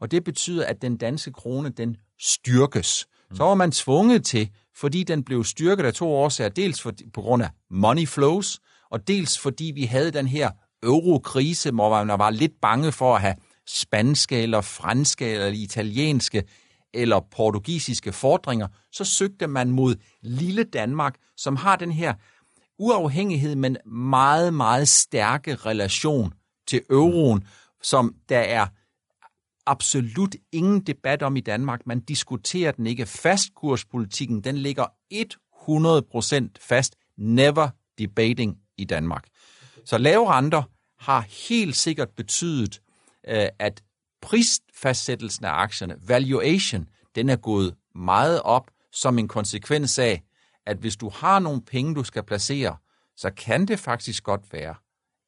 Og 0.01 0.11
det 0.11 0.25
betyder, 0.25 0.67
at 0.67 0.83
den 0.83 0.97
danske 0.97 1.33
krone, 1.33 1.69
den 1.69 1.97
styrkes. 2.21 3.07
Så 3.35 3.45
var 3.45 3.55
man 3.55 3.73
tvunget 3.73 4.25
til 4.25 4.51
fordi 4.77 5.03
den 5.03 5.25
blev 5.25 5.45
styrket 5.45 5.85
af 5.85 5.95
to 5.95 6.09
årsager. 6.09 6.49
Dels 6.51 6.83
for, 6.83 6.93
på 7.15 7.21
grund 7.21 7.43
af 7.43 7.51
money 7.71 8.07
flows, 8.07 8.61
og 8.91 9.09
dels 9.09 9.39
fordi 9.39 9.73
vi 9.75 9.85
havde 9.85 10.11
den 10.11 10.27
her 10.27 10.51
eurokrise, 10.83 11.71
hvor 11.71 12.05
man 12.05 12.19
var 12.19 12.31
lidt 12.31 12.53
bange 12.63 12.93
for 12.93 13.15
at 13.15 13.21
have 13.21 13.35
spanske 13.67 14.43
eller 14.43 14.61
franske 14.61 15.27
eller 15.27 15.47
italienske 15.47 16.43
eller 16.95 17.21
portugisiske 17.37 18.13
fordringer, 18.13 18.69
så 18.93 19.05
søgte 19.05 19.47
man 19.47 19.71
mod 19.71 19.95
lille 20.23 20.65
Danmark, 20.65 21.15
som 21.37 21.57
har 21.57 21.77
den 21.77 21.93
her 21.93 22.15
uafhængighed, 22.79 23.57
men 23.57 23.77
meget, 23.87 24.55
meget 24.55 24.89
stærke 24.89 25.55
relation 25.55 26.33
til 26.67 26.81
euroen, 26.91 27.47
som 27.83 28.15
der 28.29 28.39
er 28.39 28.67
absolut 29.67 30.37
ingen 30.53 30.81
debat 30.81 31.23
om 31.23 31.37
i 31.37 31.41
Danmark. 31.41 31.87
Man 31.87 32.01
diskuterer 32.01 32.73
den 32.73 32.87
ikke. 32.87 33.07
Fastkurspolitikken, 33.07 34.41
den 34.41 34.57
ligger 34.57 34.87
100% 36.49 36.49
fast. 36.61 36.97
Never 37.17 37.69
debating 37.99 38.59
i 38.77 38.85
Danmark. 38.85 39.25
Så 39.85 39.99
lave 39.99 40.29
renter 40.31 40.63
har 40.99 41.21
helt 41.49 41.77
sikkert 41.77 42.11
betydet, 42.11 42.83
øh, 43.29 43.49
at 43.59 43.83
prisfastsættelsen 44.23 45.45
af 45.45 45.53
aktierne, 45.53 45.97
valuation, 46.07 46.89
den 47.15 47.29
er 47.29 47.37
gået 47.37 47.75
meget 47.95 48.43
op 48.43 48.71
som 48.93 49.19
en 49.19 49.29
konsekvens 49.29 49.99
af, 49.99 50.23
at 50.67 50.77
hvis 50.77 50.97
du 50.97 51.09
har 51.09 51.39
nogle 51.39 51.63
penge, 51.63 51.95
du 51.95 52.05
skal 52.05 52.23
placere, 52.23 52.77
så 53.17 53.31
kan 53.31 53.67
det 53.67 53.79
faktisk 53.79 54.25
godt 54.25 54.53
være, 54.53 54.75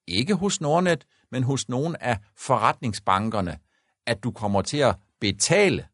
ikke 0.07 0.35
hos 0.35 0.61
Nordnet, 0.61 1.07
men 1.31 1.42
hos 1.42 1.68
nogle 1.68 2.03
af 2.03 2.18
forretningsbankerne, 2.37 3.59
at 4.06 4.24
du 4.24 4.30
kommer 4.30 4.62
til 4.62 4.78
at 4.78 4.96
betale 5.20 5.84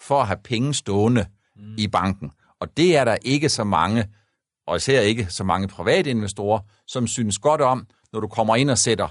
for 0.00 0.20
at 0.20 0.26
have 0.26 0.38
penge 0.44 0.74
stående 0.74 1.26
mm. 1.56 1.74
i 1.78 1.88
banken. 1.88 2.30
Og 2.60 2.76
det 2.76 2.96
er 2.96 3.04
der 3.04 3.16
ikke 3.22 3.48
så 3.48 3.64
mange, 3.64 4.08
og 4.66 4.76
især 4.76 5.00
ikke 5.00 5.26
så 5.26 5.44
mange 5.44 5.68
private 5.68 6.10
investorer, 6.10 6.60
som 6.86 7.06
synes 7.06 7.38
godt 7.38 7.60
om, 7.60 7.86
når 8.12 8.20
du 8.20 8.28
kommer 8.28 8.56
ind 8.56 8.70
og 8.70 8.78
sætter 8.78 9.08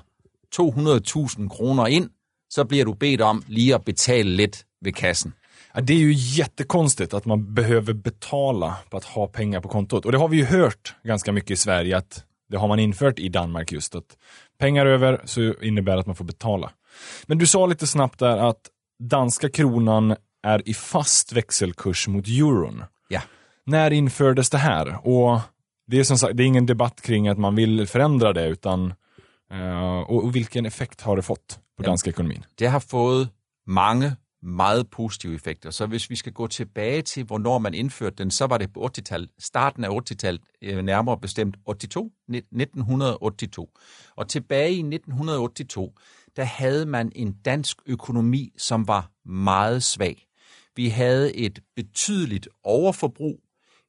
200.000 0.55 1.47
kroner 1.47 1.87
ind, 1.87 2.09
så 2.49 2.63
bliver 2.63 2.85
du 2.85 2.93
bedt 2.93 3.21
om 3.21 3.43
lige 3.47 3.75
at 3.75 3.85
betale 3.85 4.29
lidt 4.29 4.65
ved 4.81 4.93
kassen. 4.93 5.33
Ja, 5.75 5.81
det 5.81 5.93
är 5.93 5.97
ju 5.97 6.13
jättekonstigt 6.13 7.13
att 7.13 7.25
man 7.25 7.53
behöver 7.53 7.93
betala 7.93 8.75
på 8.89 8.97
att 8.97 9.03
ha 9.03 9.27
pengar 9.27 9.61
på 9.61 9.67
kontot. 9.67 10.05
Och 10.05 10.11
det 10.11 10.17
har 10.17 10.27
vi 10.27 10.37
ju 10.37 10.45
hört 10.45 10.95
ganska 11.03 11.31
mycket 11.31 11.51
i 11.51 11.55
Sverige 11.55 11.97
att 11.97 12.23
det 12.49 12.57
har 12.57 12.67
man 12.67 12.79
infört 12.79 13.19
i 13.19 13.29
Danmark 13.29 13.71
just 13.71 13.95
att 13.95 14.17
pengar 14.59 14.85
över 14.85 15.21
så 15.25 15.53
innebär 15.61 15.97
att 15.97 16.05
man 16.05 16.15
får 16.15 16.25
betala. 16.25 16.71
Men 17.25 17.37
du 17.37 17.47
sa 17.47 17.65
lite 17.65 17.87
snabbt 17.87 18.19
där 18.19 18.37
att 18.37 18.69
danska 19.03 19.49
kronan 19.49 20.15
är 20.43 20.69
i 20.69 20.73
fast 20.73 21.31
växelkurs 21.31 22.07
mot 22.07 22.27
euron. 22.27 22.83
Ja. 23.07 23.21
När 23.65 23.91
infördes 23.91 24.49
det 24.49 24.57
här? 24.57 25.07
Och 25.07 25.39
det 25.87 25.99
är 25.99 26.03
som 26.03 26.17
sagt, 26.17 26.37
det 26.37 26.43
är 26.43 26.45
ingen 26.45 26.65
debatt 26.65 27.01
kring 27.01 27.27
att 27.27 27.37
man 27.37 27.55
vill 27.55 27.87
förändra 27.87 28.33
det, 28.33 28.47
utan 28.47 28.93
uh, 29.53 29.99
och, 29.99 30.35
vilken 30.35 30.65
effekt 30.65 31.01
har 31.01 31.15
det 31.15 31.21
fått 31.21 31.59
på 31.77 31.83
danska 31.83 32.09
ekonomin? 32.09 32.45
Det 32.55 32.67
har 32.67 32.79
fået 32.79 33.29
mange 33.65 34.15
meget 34.41 34.89
positive 34.89 35.35
effekter. 35.35 35.71
Så 35.71 35.85
hvis 35.85 36.09
vi 36.09 36.15
skal 36.15 36.33
gå 36.33 36.47
tilbage 36.47 37.01
til, 37.01 37.23
hvornår 37.23 37.59
man 37.59 37.73
indførte 37.73 38.15
den, 38.15 38.31
så 38.31 38.47
var 38.47 38.57
det 38.57 38.73
på 38.73 38.89
80-tallet, 38.97 39.29
starten 39.39 39.83
af 39.83 39.89
80-tallet, 39.89 40.41
øh, 40.61 40.81
nærmere 40.83 41.17
bestemt 41.17 41.55
82, 41.65 42.11
1982. 42.29 43.69
Og 44.15 44.27
tilbage 44.27 44.71
i 44.71 44.79
1982, 44.79 45.91
der 46.39 46.45
havde 46.45 46.85
man 46.85 47.11
en 47.15 47.35
dansk 47.45 47.77
økonomi, 47.85 48.53
som 48.57 48.87
var 48.87 49.11
meget 49.25 49.83
svag. 49.83 50.25
Vi 50.75 50.87
havde 50.87 51.35
et 51.35 51.59
betydeligt 51.75 52.49
overforbrug. 52.63 53.39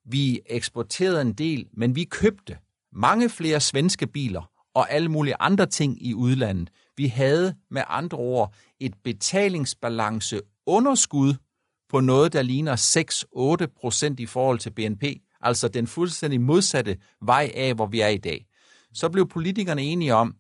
Vi 0.05 0.41
eksporterede 0.47 1.21
en 1.21 1.33
del, 1.33 1.67
men 1.73 1.97
vi 1.97 2.05
købte 2.05 2.59
mange 2.93 3.29
flere 3.29 3.61
svenske 3.61 4.07
biler 4.07 4.51
og 4.75 4.93
alle 4.93 5.09
mulige 5.09 5.35
andre 5.41 5.67
ting 5.67 6.07
i 6.07 6.15
udlandet. 6.15 6.71
Vi 6.97 7.07
havde 7.07 7.55
med 7.71 7.83
andre 7.89 8.19
ord 8.19 8.55
et 8.81 8.95
betalingsbalanceunderskud 9.05 11.35
på 11.89 12.01
noget, 12.01 12.33
der 12.33 12.43
ligner 12.43 12.77
6-8 13.67 13.73
procent 13.81 14.21
i 14.21 14.27
forhold 14.27 14.59
til 14.59 14.71
BNP, 14.71 15.05
altså 15.41 15.69
den 15.69 15.87
fuldstændig 15.87 16.41
modsatte 16.41 16.97
vej 17.23 17.53
af, 17.55 17.75
hvor 17.75 17.87
vi 17.87 18.01
er 18.01 18.09
i 18.09 18.19
dag. 18.19 18.47
Så 18.95 19.09
blev 19.09 19.29
politikerne 19.29 19.83
enige 19.83 20.15
om, 20.15 20.35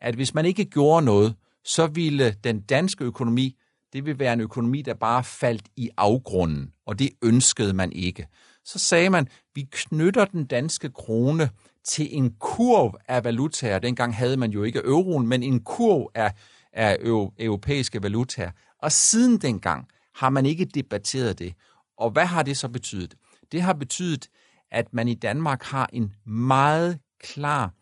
at 0.00 0.14
hvis 0.14 0.34
man 0.34 0.46
ikke 0.46 0.64
gjorde 0.64 1.04
noget, 1.04 1.34
så 1.66 1.86
ville 1.86 2.36
den 2.44 2.60
danske 2.60 3.04
økonomi, 3.04 3.56
det 3.92 4.04
ville 4.04 4.18
være 4.18 4.32
en 4.32 4.40
økonomi, 4.40 4.82
der 4.82 4.94
bare 4.94 5.24
faldt 5.24 5.68
i 5.76 5.90
afgrunden, 5.96 6.72
og 6.86 6.98
det 6.98 7.10
ønskede 7.22 7.72
man 7.72 7.92
ikke. 7.92 8.26
Så 8.64 8.78
sagde 8.78 9.10
man, 9.10 9.28
vi 9.54 9.68
knytter 9.70 10.24
den 10.24 10.46
danske 10.46 10.90
krone 10.90 11.50
til 11.84 12.08
en 12.10 12.34
kurv 12.40 12.94
af 13.08 13.24
valutaer. 13.24 13.78
Dengang 13.78 14.16
havde 14.16 14.36
man 14.36 14.50
jo 14.50 14.62
ikke 14.62 14.78
euroen, 14.84 15.26
men 15.26 15.42
en 15.42 15.64
kurv 15.64 16.10
af, 16.14 16.32
af 16.72 16.96
europæiske 17.38 18.02
valutaer. 18.02 18.50
Og 18.82 18.92
siden 18.92 19.38
dengang 19.38 19.86
har 20.14 20.30
man 20.30 20.46
ikke 20.46 20.64
debatteret 20.64 21.38
det. 21.38 21.54
Og 21.98 22.10
hvad 22.10 22.26
har 22.26 22.42
det 22.42 22.56
så 22.56 22.68
betydet? 22.68 23.14
Det 23.52 23.62
har 23.62 23.72
betydet, 23.72 24.28
at 24.70 24.94
man 24.94 25.08
i 25.08 25.14
Danmark 25.14 25.62
har 25.62 25.90
en 25.92 26.14
meget 26.26 26.98
klar 27.20 27.74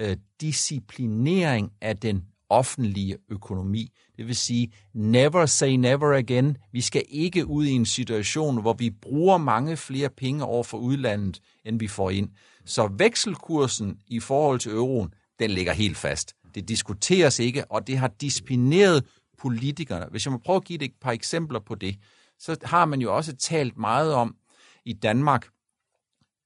øh, 0.00 0.16
disciplinering 0.40 1.72
af 1.80 1.96
den 1.96 2.24
offentlige 2.50 3.16
økonomi. 3.28 3.92
Det 4.16 4.26
vil 4.26 4.36
sige, 4.36 4.72
never 4.94 5.46
say 5.46 5.70
never 5.70 6.16
again. 6.16 6.56
Vi 6.72 6.80
skal 6.80 7.02
ikke 7.08 7.46
ud 7.46 7.66
i 7.66 7.70
en 7.70 7.86
situation, 7.86 8.60
hvor 8.60 8.72
vi 8.72 8.90
bruger 8.90 9.38
mange 9.38 9.76
flere 9.76 10.08
penge 10.08 10.44
over 10.44 10.64
for 10.64 10.78
udlandet, 10.78 11.40
end 11.64 11.78
vi 11.78 11.88
får 11.88 12.10
ind. 12.10 12.28
Så 12.64 12.90
vekselkursen 12.98 13.98
i 14.06 14.20
forhold 14.20 14.58
til 14.58 14.72
euroen, 14.72 15.14
den 15.38 15.50
ligger 15.50 15.72
helt 15.72 15.96
fast. 15.96 16.34
Det 16.54 16.68
diskuteres 16.68 17.38
ikke, 17.38 17.72
og 17.72 17.86
det 17.86 17.98
har 17.98 18.08
disciplineret 18.20 19.04
politikerne. 19.38 20.06
Hvis 20.10 20.26
jeg 20.26 20.32
må 20.32 20.38
prøve 20.38 20.56
at 20.56 20.64
give 20.64 20.82
et 20.82 20.92
par 21.00 21.12
eksempler 21.12 21.60
på 21.60 21.74
det, 21.74 21.96
så 22.38 22.56
har 22.62 22.84
man 22.84 23.00
jo 23.00 23.16
også 23.16 23.36
talt 23.36 23.78
meget 23.78 24.14
om 24.14 24.36
i 24.84 24.92
Danmark, 24.92 25.48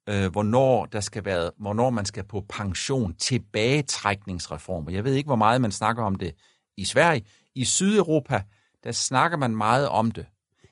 øh, 0.09 0.33
hvornår, 0.33 0.87
der 0.87 1.01
skal 1.01 1.25
være, 1.25 1.51
hvornår 1.59 1.91
man 1.91 2.05
skal 2.05 2.25
på 2.25 2.45
pension, 2.49 3.15
tilbagetrækningsreformer. 3.15 4.91
Jeg 4.91 5.05
ved 5.05 5.15
ikke, 5.15 5.29
hvor 5.29 5.37
meget 5.37 5.61
man 5.61 5.73
snakker 5.73 6.03
om 6.03 6.15
det 6.15 6.35
i 6.77 6.85
Sverige. 6.85 7.25
I 7.55 7.65
Sydeuropa, 7.65 8.43
der 8.85 8.93
snakker 8.93 9.37
man 9.39 9.57
meget 9.57 9.89
om 9.89 10.11
det. 10.11 10.27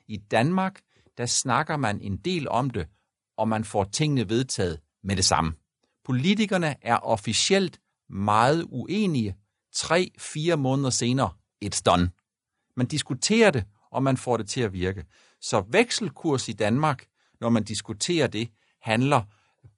I 0.07 0.17
Danmark, 0.17 0.81
der 1.17 1.25
snakker 1.25 1.77
man 1.77 2.01
en 2.01 2.17
del 2.17 2.49
om 2.49 2.69
det, 2.69 2.87
og 3.37 3.47
man 3.47 3.63
får 3.63 3.83
tingene 3.83 4.29
vedtaget 4.29 4.79
med 5.03 5.15
det 5.15 5.25
samme. 5.25 5.53
Politikerne 6.05 6.75
er 6.81 6.97
officielt 6.97 7.79
meget 8.09 8.65
uenige. 8.69 9.35
Tre-fire 9.73 10.57
måneder 10.57 10.89
senere, 10.89 11.29
et 11.61 11.81
done. 11.85 12.11
Man 12.77 12.87
diskuterer 12.87 13.51
det, 13.51 13.65
og 13.91 14.03
man 14.03 14.17
får 14.17 14.37
det 14.37 14.49
til 14.49 14.61
at 14.61 14.73
virke. 14.73 15.05
Så 15.41 15.63
vekselkurs 15.67 16.49
i 16.49 16.53
Danmark, 16.53 17.05
når 17.41 17.49
man 17.49 17.63
diskuterer 17.63 18.27
det, 18.27 18.49
handler 18.81 19.21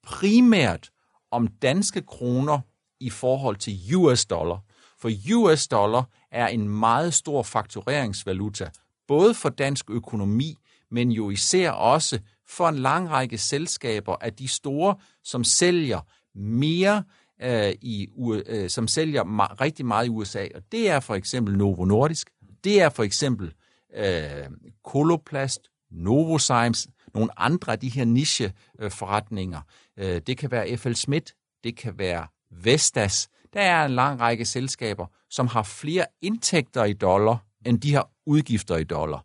primært 0.02 0.90
om 1.30 1.46
danske 1.46 2.02
kroner 2.02 2.60
i 3.00 3.10
forhold 3.10 3.56
til 3.56 3.96
US 3.96 4.26
dollar. 4.26 4.58
For 4.98 5.10
US 5.34 5.68
dollar 5.68 6.04
er 6.30 6.46
en 6.46 6.68
meget 6.68 7.14
stor 7.14 7.42
faktureringsvaluta, 7.42 8.70
både 9.08 9.34
for 9.34 9.48
dansk 9.48 9.90
økonomi, 9.90 10.56
men 10.90 11.12
jo 11.12 11.30
især 11.30 11.70
også 11.70 12.18
for 12.48 12.68
en 12.68 12.78
lang 12.78 13.10
række 13.10 13.38
selskaber 13.38 14.16
af 14.20 14.32
de 14.32 14.48
store, 14.48 14.96
som 15.22 15.44
sælger 15.44 16.00
mere 16.34 17.04
øh, 17.42 17.72
i 17.82 18.08
øh, 18.46 18.70
som 18.70 18.88
sælger 18.88 19.24
ma- 19.24 19.54
rigtig 19.60 19.86
meget 19.86 20.06
i 20.06 20.08
USA. 20.08 20.46
Og 20.54 20.62
det 20.72 20.90
er 20.90 21.00
for 21.00 21.14
eksempel 21.14 21.56
Novo 21.56 21.84
Nordisk, 21.84 22.30
det 22.64 22.82
er 22.82 22.88
for 22.88 23.02
eksempel 23.02 23.52
øh, 23.96 24.48
Coloplast, 24.84 25.60
Novozymes, 25.90 26.88
nogle 27.14 27.40
andre 27.40 27.72
af 27.72 27.78
de 27.78 27.88
her 27.88 28.04
nicheforretninger. 28.04 29.60
Øh, 29.96 30.20
det 30.26 30.38
kan 30.38 30.50
være 30.50 30.76
FL 30.76 30.92
Schmidt, 30.92 31.34
det 31.64 31.76
kan 31.76 31.98
være 31.98 32.26
Vestas. 32.50 33.28
Der 33.52 33.60
er 33.60 33.84
en 33.84 33.90
lang 33.90 34.20
række 34.20 34.44
selskaber, 34.44 35.06
som 35.30 35.46
har 35.46 35.62
flere 35.62 36.06
indtægter 36.22 36.84
i 36.84 36.92
dollar, 36.92 37.36
end 37.66 37.80
de 37.80 37.94
har 37.94 38.10
udgifter 38.26 38.76
i 38.76 38.84
dollar. 38.84 39.24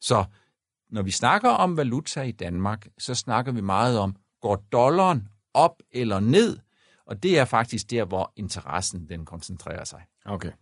Så 0.00 0.24
når 0.90 1.02
vi 1.02 1.10
snakker 1.10 1.50
om 1.50 1.76
valuta 1.76 2.22
i 2.22 2.32
Danmark, 2.32 2.86
så 2.98 3.14
snakker 3.14 3.52
vi 3.52 3.60
meget 3.60 3.98
om, 3.98 4.16
går 4.40 4.56
dollaren 4.72 5.28
op 5.54 5.82
eller 5.92 6.20
ned? 6.20 6.58
Och 7.06 7.22
det 7.22 7.38
är 7.38 7.44
faktiskt 7.44 7.90
der, 7.90 8.04
hvor 8.04 8.32
interessen 8.36 9.08
den 9.08 9.24
koncentrerar 9.24 9.84
sig. 9.84 10.00
Okej. 10.24 10.36
Okay. 10.36 10.52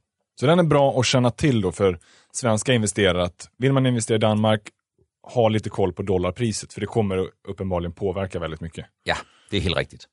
Så 0.40 0.46
den 0.46 0.58
är 0.58 0.62
bra 0.62 1.00
att 1.00 1.06
känna 1.06 1.30
till 1.30 1.60
då 1.60 1.72
för 1.72 1.98
svenska 2.32 2.72
investerare 2.72 3.22
att 3.24 3.48
vill 3.58 3.72
man 3.72 3.86
investera 3.86 4.16
i 4.16 4.18
Danmark, 4.18 4.60
ha 5.34 5.48
lite 5.48 5.70
koll 5.70 5.92
på 5.92 6.02
dollarpriset, 6.02 6.72
för 6.72 6.80
det 6.80 6.86
kommer 6.86 7.28
uppenbarligen 7.48 7.92
påverka 7.92 8.38
väldigt 8.38 8.60
mycket. 8.60 8.86
Ja, 9.02 9.16
det 9.50 9.56
är 9.56 9.60
helt 9.60 9.78
riktigt. 9.78 10.08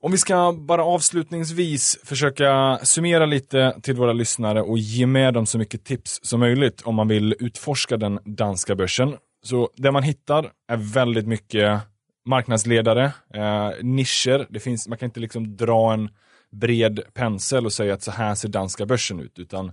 Om 0.00 0.12
vi 0.12 0.18
ska 0.18 0.52
bara 0.52 0.84
avslutningsvis 0.84 1.98
försöka 2.04 2.78
summera 2.82 3.26
lite 3.26 3.80
till 3.82 3.94
våra 3.94 4.12
lyssnare 4.12 4.62
och 4.62 4.78
ge 4.78 5.06
med 5.06 5.34
dem 5.34 5.46
så 5.46 5.58
mycket 5.58 5.84
tips 5.84 6.20
som 6.22 6.40
möjligt 6.40 6.82
om 6.82 6.94
man 6.94 7.08
vill 7.08 7.34
utforska 7.40 7.96
den 7.96 8.18
danska 8.24 8.74
börsen. 8.74 9.16
Så 9.42 9.70
det 9.76 9.92
man 9.92 10.02
hittar 10.02 10.50
är 10.68 10.76
väldigt 10.76 11.26
mycket 11.26 11.80
marknadsledare, 12.26 13.04
eh, 13.34 13.70
nischer. 13.82 14.46
Det 14.50 14.60
finns, 14.60 14.88
man 14.88 14.98
kan 14.98 15.06
inte 15.06 15.20
liksom 15.20 15.56
dra 15.56 15.92
en 15.92 16.08
bred 16.52 17.00
pensel 17.14 17.66
och 17.66 17.72
säga 17.72 17.94
att 17.94 18.02
så 18.02 18.10
här 18.10 18.34
ser 18.34 18.48
danska 18.48 18.86
börsen 18.86 19.20
ut, 19.20 19.38
utan 19.38 19.72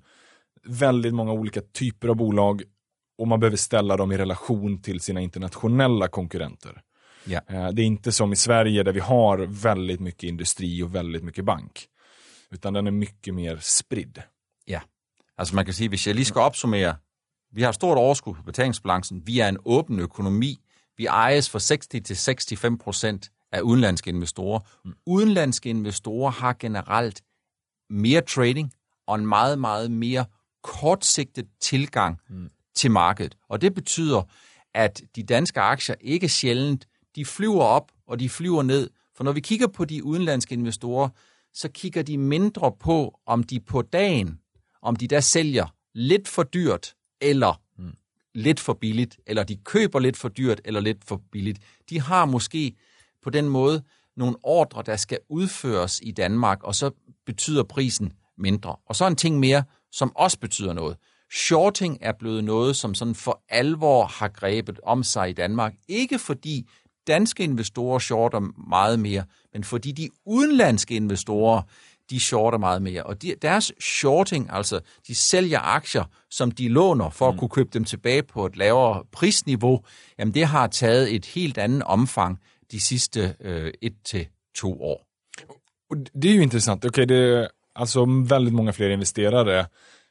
väldigt 0.67 1.13
många 1.13 1.31
olika 1.31 1.61
typer 1.61 2.07
av 2.07 2.15
bolag 2.15 2.63
och 3.21 3.27
man 3.27 3.39
behöver 3.39 3.57
ställa 3.57 3.97
dem 3.97 4.11
i 4.11 4.17
relation 4.17 4.81
till 4.81 4.99
sina 4.99 5.21
internationella 5.21 6.07
konkurrenter. 6.07 6.81
Eh, 7.27 7.69
det 7.69 7.81
är 7.81 7.85
inte 7.85 8.11
som 8.11 8.33
i 8.33 8.35
Sverige 8.35 8.83
där 8.83 8.93
vi 8.93 8.99
har 8.99 9.37
väldigt 9.37 9.99
mycket 9.99 10.23
industri 10.23 10.83
och 10.83 10.95
väldigt 10.95 11.23
mycket 11.23 11.45
bank, 11.45 11.87
utan 12.51 12.73
den 12.73 12.87
är 12.87 12.91
mycket 12.91 13.33
mer 13.33 13.57
spridd. 13.61 14.21
Ja, 14.65 14.81
altså 15.37 15.55
man 15.55 15.65
kan 15.65 15.73
sige, 15.73 15.89
hvis 15.89 16.07
jeg 16.07 16.15
lige 16.15 16.25
skal 16.25 16.41
opsummere, 16.41 16.95
vi 17.51 17.63
har 17.63 17.71
stort 17.71 17.97
overskud 17.97 18.35
på 18.35 18.43
betalingsbalancen, 18.43 19.27
vi 19.27 19.39
er 19.39 19.47
en 19.47 19.57
åben 19.65 19.99
økonomi, 19.99 20.59
vi 20.97 21.05
ejes 21.05 21.49
for 21.49 21.59
60-65 21.59 22.77
procent 22.77 23.31
af 23.51 23.61
udenlandske 23.61 24.09
investorer. 24.09 24.59
Mm. 24.85 24.93
Udenlandske 25.05 25.69
investorer 25.69 26.31
har 26.31 26.53
generelt 26.59 27.21
mere 27.89 28.21
trading 28.21 28.73
og 29.07 29.15
en 29.15 29.25
meget, 29.27 29.59
meget 29.59 29.91
mere 29.91 30.25
kortsigtet 30.63 31.47
tilgang 31.59 32.19
mm 32.29 32.49
til 32.75 32.91
markedet. 32.91 33.37
Og 33.49 33.61
det 33.61 33.73
betyder, 33.73 34.21
at 34.73 35.01
de 35.15 35.23
danske 35.23 35.59
aktier 35.59 35.95
ikke 36.01 36.29
sjældent, 36.29 36.87
de 37.15 37.25
flyver 37.25 37.63
op 37.63 37.91
og 38.07 38.19
de 38.19 38.29
flyver 38.29 38.63
ned. 38.63 38.89
For 39.15 39.23
når 39.23 39.31
vi 39.31 39.39
kigger 39.39 39.67
på 39.67 39.85
de 39.85 40.03
udenlandske 40.03 40.53
investorer, 40.53 41.09
så 41.53 41.69
kigger 41.69 42.01
de 42.01 42.17
mindre 42.17 42.71
på, 42.79 43.19
om 43.25 43.43
de 43.43 43.59
på 43.59 43.81
dagen, 43.81 44.39
om 44.81 44.95
de 44.95 45.07
der 45.07 45.19
sælger 45.19 45.67
lidt 45.93 46.27
for 46.27 46.43
dyrt 46.43 46.95
eller 47.21 47.61
mm. 47.77 47.93
lidt 48.33 48.59
for 48.59 48.73
billigt, 48.73 49.19
eller 49.27 49.43
de 49.43 49.55
køber 49.55 49.99
lidt 49.99 50.17
for 50.17 50.29
dyrt 50.29 50.61
eller 50.65 50.79
lidt 50.79 51.05
for 51.05 51.21
billigt. 51.31 51.59
De 51.89 52.01
har 52.01 52.25
måske 52.25 52.75
på 53.23 53.29
den 53.29 53.49
måde 53.49 53.83
nogle 54.17 54.35
ordre, 54.43 54.83
der 54.85 54.95
skal 54.95 55.19
udføres 55.29 55.99
i 56.03 56.11
Danmark, 56.11 56.63
og 56.63 56.75
så 56.75 56.91
betyder 57.25 57.63
prisen 57.63 58.13
mindre. 58.37 58.75
Og 58.85 58.95
så 58.95 59.07
en 59.07 59.15
ting 59.15 59.39
mere, 59.39 59.63
som 59.91 60.15
også 60.15 60.39
betyder 60.39 60.73
noget. 60.73 60.97
Shorting 61.33 61.97
er 62.01 62.11
blevet 62.11 62.43
noget, 62.43 62.75
som 62.75 62.93
sådan 62.93 63.15
for 63.15 63.41
alvor 63.49 64.05
har 64.05 64.27
grebet 64.27 64.79
om 64.83 65.03
sig 65.03 65.29
i 65.29 65.33
Danmark. 65.33 65.73
Ikke 65.87 66.19
fordi 66.19 66.69
danske 67.07 67.43
investorer 67.43 67.99
shorter 67.99 68.39
meget 68.69 68.99
mere, 68.99 69.23
men 69.53 69.63
fordi 69.63 69.91
de 69.91 70.09
udenlandske 70.25 70.95
investorer, 70.95 71.61
de 72.09 72.19
shorter 72.19 72.57
meget 72.57 72.81
mere. 72.81 73.03
Og 73.03 73.21
de, 73.21 73.35
deres 73.41 73.71
shorting, 73.81 74.49
altså 74.51 74.79
de 75.07 75.15
sælger 75.15 75.59
aktier, 75.59 76.03
som 76.29 76.51
de 76.51 76.67
låner 76.67 77.09
for 77.09 77.27
at 77.27 77.33
mm. 77.33 77.39
kunne 77.39 77.49
købe 77.49 77.69
dem 77.73 77.83
tilbage 77.83 78.23
på 78.23 78.45
et 78.45 78.57
lavere 78.57 79.03
prisniveau, 79.11 79.83
jamen 80.19 80.33
det 80.33 80.45
har 80.45 80.67
taget 80.67 81.15
et 81.15 81.25
helt 81.25 81.57
andet 81.57 81.83
omfang 81.83 82.39
de 82.71 82.79
sidste 82.79 83.35
øh, 83.39 83.73
et 83.81 83.93
til 84.05 84.27
to 84.55 84.81
år. 84.81 85.07
Det 86.21 86.31
är 86.31 86.35
ju 86.35 86.41
intressant. 86.41 86.85
Okay, 86.85 87.05
det, 87.05 87.47
alltså 87.75 88.05
väldigt 88.05 88.55
många 88.55 88.71
fler 88.71 88.89
investerare 88.89 89.65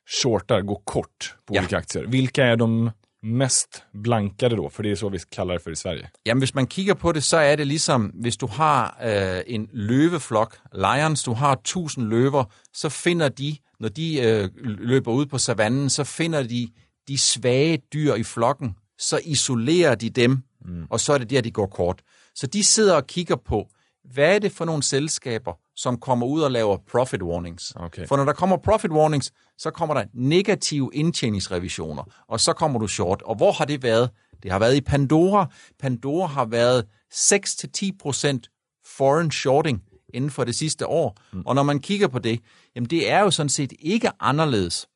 shortar, 0.09 0.63
går 0.63 0.83
kort 0.87 1.35
på 1.47 1.55
ja. 1.55 1.61
olika 1.61 1.79
aktier. 1.79 2.07
Vilka 2.07 2.45
är 2.45 2.57
de 2.57 2.91
mest 3.23 3.83
blankade 3.93 4.57
då? 4.57 4.71
För 4.71 4.83
det 4.83 4.91
är 4.91 4.97
så 4.97 5.09
vi 5.09 5.19
kallar 5.19 5.55
det 5.55 5.61
för 5.61 5.71
i 5.71 5.77
Sverige. 5.77 6.11
Jamen, 6.25 6.41
hvis 6.41 6.55
man 6.55 6.67
kigger 6.67 6.95
på 6.95 7.13
det, 7.13 7.23
så 7.23 7.37
er 7.37 7.57
det 7.57 7.67
ligesom, 7.67 8.13
hvis 8.15 8.37
du 8.37 8.47
har 8.47 8.97
øh, 9.03 9.43
en 9.47 9.69
løveflok, 9.73 10.59
lions, 10.73 11.23
du 11.23 11.33
har 11.33 11.61
tusind 11.65 12.09
løver, 12.09 12.45
så 12.73 12.89
finder 12.89 13.29
de, 13.29 13.57
når 13.81 13.89
de 13.89 14.21
øh, 14.21 14.49
løber 14.65 15.13
ud 15.13 15.27
på 15.27 15.39
savannen, 15.39 15.91
så 15.91 16.05
finder 16.05 16.43
de 16.43 16.69
de 17.09 17.19
svage 17.19 17.83
dyr 17.93 18.15
i 18.15 18.23
flokken, 18.23 18.77
så 18.99 19.21
isolerer 19.25 19.95
de 19.95 20.11
dem, 20.11 20.43
mm. 20.65 20.87
og 20.91 21.01
så 21.01 21.13
er 21.13 21.19
det 21.19 21.31
der, 21.31 21.41
de 21.41 21.51
går 21.51 21.67
kort. 21.67 22.03
Så 22.35 22.47
de 22.47 22.65
sidder 22.65 22.95
og 22.97 23.07
kigger 23.07 23.37
på, 23.37 23.69
hvad 24.05 24.35
er 24.35 24.39
det 24.39 24.53
for 24.53 24.65
nogle 24.65 24.83
selskaber, 24.83 25.53
som 25.77 25.99
kommer 25.99 26.27
ud 26.27 26.41
og 26.41 26.51
laver 26.51 26.77
profit 26.91 27.23
warnings. 27.23 27.73
Okay. 27.77 28.07
For 28.07 28.17
når 28.17 28.25
der 28.25 28.33
kommer 28.33 28.57
profit 28.57 28.91
warnings, 28.91 29.33
så 29.59 29.71
kommer 29.71 29.95
der 29.95 30.05
negative 30.15 30.91
indtjeningsrevisioner, 30.93 32.03
og 32.29 32.41
så 32.41 32.53
kommer 32.53 32.79
du 32.79 32.87
short. 32.87 33.23
Og 33.23 33.37
hvor 33.37 33.53
har 33.53 33.65
det 33.65 33.83
været? 33.83 34.11
Det 34.43 34.51
har 34.51 34.59
været 34.59 34.77
i 34.77 34.81
Pandora. 34.81 35.47
Pandora 35.81 36.27
har 36.27 36.45
været 36.45 36.87
6-10% 37.15 38.83
foreign 38.97 39.31
shorting 39.31 39.83
inden 40.15 40.31
for 40.31 40.45
det 40.45 40.55
sidste 40.55 40.87
år. 40.87 41.17
Mm. 41.33 41.43
Og 41.47 41.55
når 41.55 41.63
man 41.63 41.81
kigger 41.81 42.09
på 42.09 42.19
det, 42.19 42.41
jamen 42.77 42.91
det 42.91 43.11
er 43.11 43.21
jo 43.21 43.31
sådan 43.31 43.51
set 43.51 43.73
ikke 43.79 44.11
anderledes, 44.21 44.87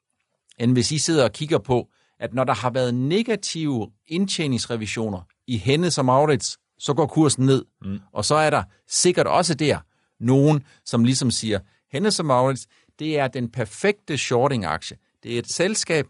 end 0.58 0.72
hvis 0.72 0.92
I 0.92 0.98
sidder 0.98 1.24
og 1.24 1.32
kigger 1.32 1.58
på, 1.58 1.88
at 2.20 2.34
når 2.34 2.44
der 2.44 2.54
har 2.54 2.70
været 2.70 2.94
negative 2.94 3.90
indtjeningsrevisioner 4.06 5.20
i 5.46 5.56
Hennes 5.56 5.98
og 5.98 6.04
Maurits, 6.04 6.58
så 6.78 6.94
går 6.94 7.06
kursen 7.06 7.46
ned. 7.46 7.64
Mm. 7.82 7.98
Og 8.12 8.24
så 8.24 8.34
er 8.34 8.50
der 8.50 8.62
sikkert 8.88 9.26
også 9.26 9.54
der 9.54 9.78
nogen, 10.20 10.64
som 10.84 11.04
ligesom 11.04 11.30
siger, 11.30 11.58
Hennes 11.92 12.20
og 12.20 12.26
Maurits, 12.26 12.66
det 12.98 13.18
er 13.18 13.28
den 13.28 13.50
perfekte 13.50 14.18
shorting-aktie. 14.18 14.96
Det 15.22 15.34
er 15.34 15.38
et 15.38 15.50
selskab, 15.50 16.06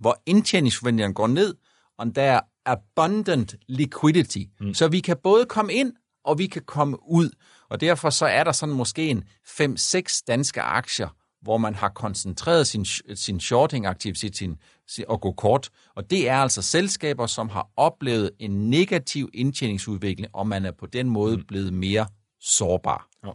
hvor 0.00 0.22
indtjeningsforventningerne 0.26 1.14
går 1.14 1.26
ned, 1.26 1.54
og 1.98 2.14
der 2.14 2.22
er 2.22 2.40
abundant 2.66 3.54
liquidity. 3.68 4.38
Mm. 4.60 4.74
Så 4.74 4.88
vi 4.88 5.00
kan 5.00 5.16
både 5.22 5.46
komme 5.46 5.72
ind, 5.72 5.92
og 6.24 6.38
vi 6.38 6.46
kan 6.46 6.62
komme 6.62 6.96
ud. 7.08 7.30
Og 7.68 7.80
derfor 7.80 8.10
så 8.10 8.26
er 8.26 8.44
der 8.44 8.52
sådan 8.52 8.74
måske 8.74 9.08
en 9.08 9.24
5-6 9.46 10.22
danske 10.26 10.62
aktier, 10.62 11.08
hvor 11.46 11.58
man 11.58 11.74
har 11.74 11.88
koncentreret 11.88 12.66
sin, 12.66 12.84
sin 13.14 13.40
shorting-aktivitet 13.40 14.36
sin, 14.36 14.56
sin, 14.88 15.04
og 15.08 15.20
gå 15.20 15.32
kort. 15.32 15.70
Og 15.94 16.10
det 16.10 16.28
er 16.28 16.36
altså 16.36 16.62
selskaber, 16.62 17.26
som 17.26 17.48
har 17.48 17.68
oplevet 17.76 18.30
en 18.38 18.70
negativ 18.70 19.30
indtjeningsudvikling, 19.34 20.28
og 20.32 20.46
man 20.46 20.66
er 20.66 20.72
på 20.72 20.86
den 20.86 21.08
måde 21.08 21.36
mm. 21.36 21.44
blevet 21.44 21.72
mere 21.72 22.06
sårbar. 22.40 23.06
Ja. 23.24 23.32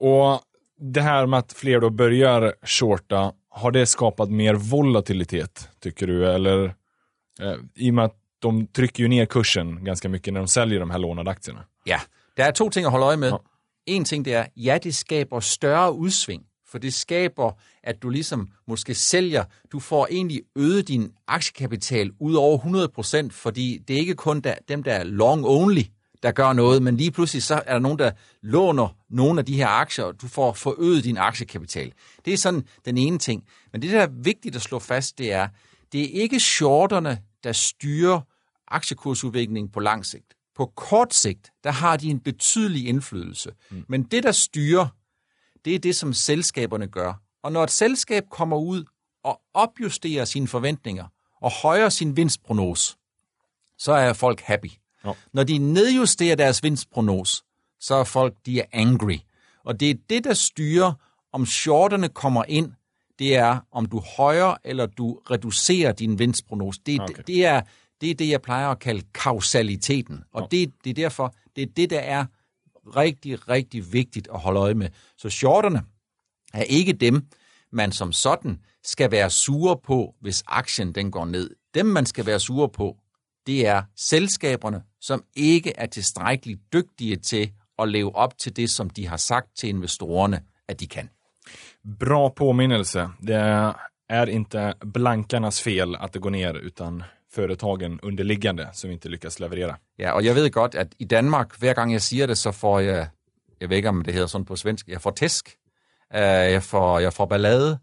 Och 0.00 0.40
det 0.94 1.00
här 1.02 1.26
med 1.26 1.38
att 1.38 1.52
fler 1.52 1.80
då 1.80 1.90
börjar 1.90 2.54
shorta, 2.62 3.32
har 3.50 3.70
det 3.70 3.86
skapat 3.86 4.30
mer 4.30 4.54
volatilitet, 4.54 5.68
tycker 5.80 6.06
du? 6.06 6.26
Eller 6.26 6.64
eh, 7.40 7.54
i 7.74 7.90
och 7.90 7.94
med 7.94 8.04
att 8.04 8.16
de 8.38 8.66
trycker 8.66 9.02
ju 9.02 9.08
ner 9.08 9.26
kursen 9.26 9.84
ganska 9.84 10.08
mycket 10.08 10.34
när 10.34 10.40
de 10.40 10.48
säljer 10.48 10.80
de 10.80 10.90
här 10.90 10.98
lånade 10.98 11.30
aktierna. 11.30 11.64
Ja, 11.84 12.00
der 12.36 12.44
er 12.48 12.52
to 12.52 12.68
ting 12.70 12.86
at 12.86 12.92
holde 12.92 13.06
øje 13.06 13.16
med. 13.16 13.30
Ja. 13.30 13.38
En 13.86 14.04
ting 14.04 14.24
det 14.24 14.34
er, 14.34 14.46
ja, 14.56 14.78
det 14.78 14.94
skaber 14.94 15.40
større 15.40 15.92
udsving, 15.92 16.42
for 16.68 16.78
det 16.78 16.94
skaber, 16.94 17.52
at 17.82 18.02
du 18.02 18.08
ligesom 18.08 18.48
måske 18.66 18.94
sælger, 18.94 19.44
du 19.72 19.80
får 19.80 20.08
egentlig 20.10 20.42
øget 20.56 20.88
din 20.88 21.12
aktiekapital 21.26 22.10
ud 22.20 22.34
over 22.34 23.28
100%, 23.28 23.30
fordi 23.30 23.78
det 23.88 23.96
er 23.96 24.00
ikke 24.00 24.14
kun 24.14 24.40
der, 24.40 24.54
dem, 24.68 24.82
der 24.82 24.92
er 24.92 25.04
long 25.04 25.46
only, 25.46 25.82
der 26.22 26.32
gør 26.32 26.52
noget, 26.52 26.82
men 26.82 26.96
lige 26.96 27.10
pludselig 27.10 27.42
så 27.42 27.62
er 27.66 27.72
der 27.72 27.78
nogen, 27.78 27.98
der 27.98 28.10
låner 28.42 28.96
nogle 29.10 29.40
af 29.40 29.46
de 29.46 29.56
her 29.56 29.68
aktier, 29.68 30.04
og 30.04 30.20
du 30.22 30.28
får 30.28 30.52
forøget 30.52 31.04
din 31.04 31.16
aktiekapital. 31.16 31.92
Det 32.24 32.32
er 32.32 32.36
sådan 32.36 32.64
den 32.84 32.98
ene 32.98 33.18
ting. 33.18 33.44
Men 33.72 33.82
det, 33.82 33.90
der 33.90 34.00
er 34.00 34.08
vigtigt 34.22 34.56
at 34.56 34.62
slå 34.62 34.78
fast, 34.78 35.18
det 35.18 35.32
er, 35.32 35.48
det 35.92 36.00
er 36.00 36.22
ikke 36.22 36.40
shorterne, 36.40 37.18
der 37.44 37.52
styrer 37.52 38.20
aktiekursudviklingen 38.68 39.72
på 39.72 39.80
lang 39.80 40.06
sigt. 40.06 40.34
På 40.56 40.66
kort 40.66 41.14
sigt, 41.14 41.52
der 41.64 41.70
har 41.70 41.96
de 41.96 42.10
en 42.10 42.20
betydelig 42.20 42.88
indflydelse. 42.88 43.50
Mm. 43.70 43.84
Men 43.88 44.02
det, 44.02 44.22
der 44.22 44.32
styrer, 44.32 44.86
det 45.66 45.74
er 45.74 45.78
det, 45.78 45.96
som 45.96 46.12
selskaberne 46.12 46.86
gør. 46.86 47.14
Og 47.42 47.52
når 47.52 47.64
et 47.64 47.70
selskab 47.70 48.24
kommer 48.30 48.56
ud 48.56 48.84
og 49.24 49.40
opjusterer 49.54 50.24
sine 50.24 50.48
forventninger 50.48 51.04
og 51.40 51.50
højer 51.62 51.88
sin 51.88 52.16
vinstprognose, 52.16 52.96
så 53.78 53.92
er 53.92 54.12
folk 54.12 54.40
happy. 54.40 54.70
Ja. 55.04 55.12
Når 55.32 55.44
de 55.44 55.58
nedjusterer 55.58 56.36
deres 56.36 56.62
vinstprognos, 56.62 57.44
så 57.80 57.94
er 57.94 58.04
folk, 58.04 58.34
de 58.46 58.60
er 58.60 58.64
angry. 58.72 59.18
Og 59.64 59.80
det 59.80 59.90
er 59.90 59.94
det, 60.10 60.24
der 60.24 60.34
styrer, 60.34 60.92
om 61.32 61.46
shorterne 61.46 62.08
kommer 62.08 62.44
ind, 62.48 62.72
det 63.18 63.36
er, 63.36 63.58
om 63.72 63.86
du 63.86 64.02
højer 64.16 64.56
eller 64.64 64.86
du 64.86 65.20
reducerer 65.30 65.92
din 65.92 66.18
vinstprognose. 66.18 66.80
Det, 66.86 67.00
okay. 67.00 67.14
det, 67.14 67.26
det, 67.26 67.46
er, 67.46 67.62
det 68.00 68.10
er 68.10 68.14
det, 68.14 68.28
jeg 68.28 68.42
plejer 68.42 68.68
at 68.68 68.78
kalde 68.78 69.02
kausaliteten. 69.14 70.24
Og 70.32 70.42
ja. 70.52 70.56
det, 70.56 70.72
det 70.84 70.90
er 70.90 70.94
derfor, 70.94 71.34
det 71.56 71.62
er 71.62 71.66
det, 71.76 71.90
der 71.90 71.98
er 71.98 72.24
rigtig, 72.96 73.48
rigtig 73.48 73.92
vigtigt 73.92 74.28
at 74.34 74.40
holde 74.40 74.60
øje 74.60 74.74
med. 74.74 74.88
Så 75.18 75.30
shorterne 75.30 75.82
er 76.54 76.62
ikke 76.62 76.92
dem, 76.92 77.26
man 77.72 77.92
som 77.92 78.12
sådan 78.12 78.60
skal 78.84 79.10
være 79.10 79.30
sure 79.30 79.78
på, 79.84 80.14
hvis 80.20 80.44
aktien 80.46 80.92
den 80.92 81.10
går 81.10 81.24
ned. 81.24 81.50
Dem, 81.74 81.86
man 81.86 82.06
skal 82.06 82.26
være 82.26 82.40
sure 82.40 82.68
på, 82.68 82.96
det 83.46 83.66
er 83.66 83.82
selskaberne, 83.96 84.82
som 85.00 85.24
ikke 85.36 85.72
er 85.76 85.86
tilstrækkeligt 85.86 86.60
dygtige 86.72 87.16
til 87.16 87.52
at 87.78 87.88
leve 87.88 88.16
op 88.16 88.38
til 88.38 88.56
det, 88.56 88.70
som 88.70 88.90
de 88.90 89.06
har 89.06 89.16
sagt 89.16 89.56
til 89.56 89.68
investorerne, 89.68 90.42
at 90.68 90.80
de 90.80 90.86
kan. 90.86 91.10
Bra 92.00 92.28
påminnelse. 92.28 93.08
Det 93.26 93.74
är 94.08 94.26
inte 94.26 94.74
blankarnas 94.80 95.60
fel 95.60 95.96
att 95.96 96.12
det 96.12 96.18
går 96.18 96.30
ner, 96.30 96.54
utan 96.54 97.02
företagen 97.34 98.00
underliggande 98.02 98.68
som 98.72 98.90
inte 98.90 99.08
lyckas 99.08 99.40
leverera. 99.40 99.76
Ja, 99.98 100.12
og 100.12 100.24
jeg 100.24 100.34
ved 100.34 100.50
godt, 100.50 100.74
at 100.74 100.94
i 100.98 101.04
Danmark, 101.04 101.58
hver 101.58 101.72
gang 101.72 101.92
jeg 101.92 102.02
siger 102.02 102.26
det, 102.26 102.38
så 102.38 102.52
får 102.52 102.80
jeg, 102.80 103.08
jeg 103.60 103.70
ved 103.70 103.76
ikke 103.76 103.88
om 103.88 104.02
det 104.02 104.14
hedder 104.14 104.26
sådan 104.26 104.44
på 104.44 104.56
svensk, 104.56 104.88
jeg 104.88 105.00
får 105.00 105.10
tæsk, 105.10 105.56
jeg 106.12 106.62
får, 106.62 106.98
jeg 106.98 107.12
får 107.12 107.26
ballade, 107.26 107.78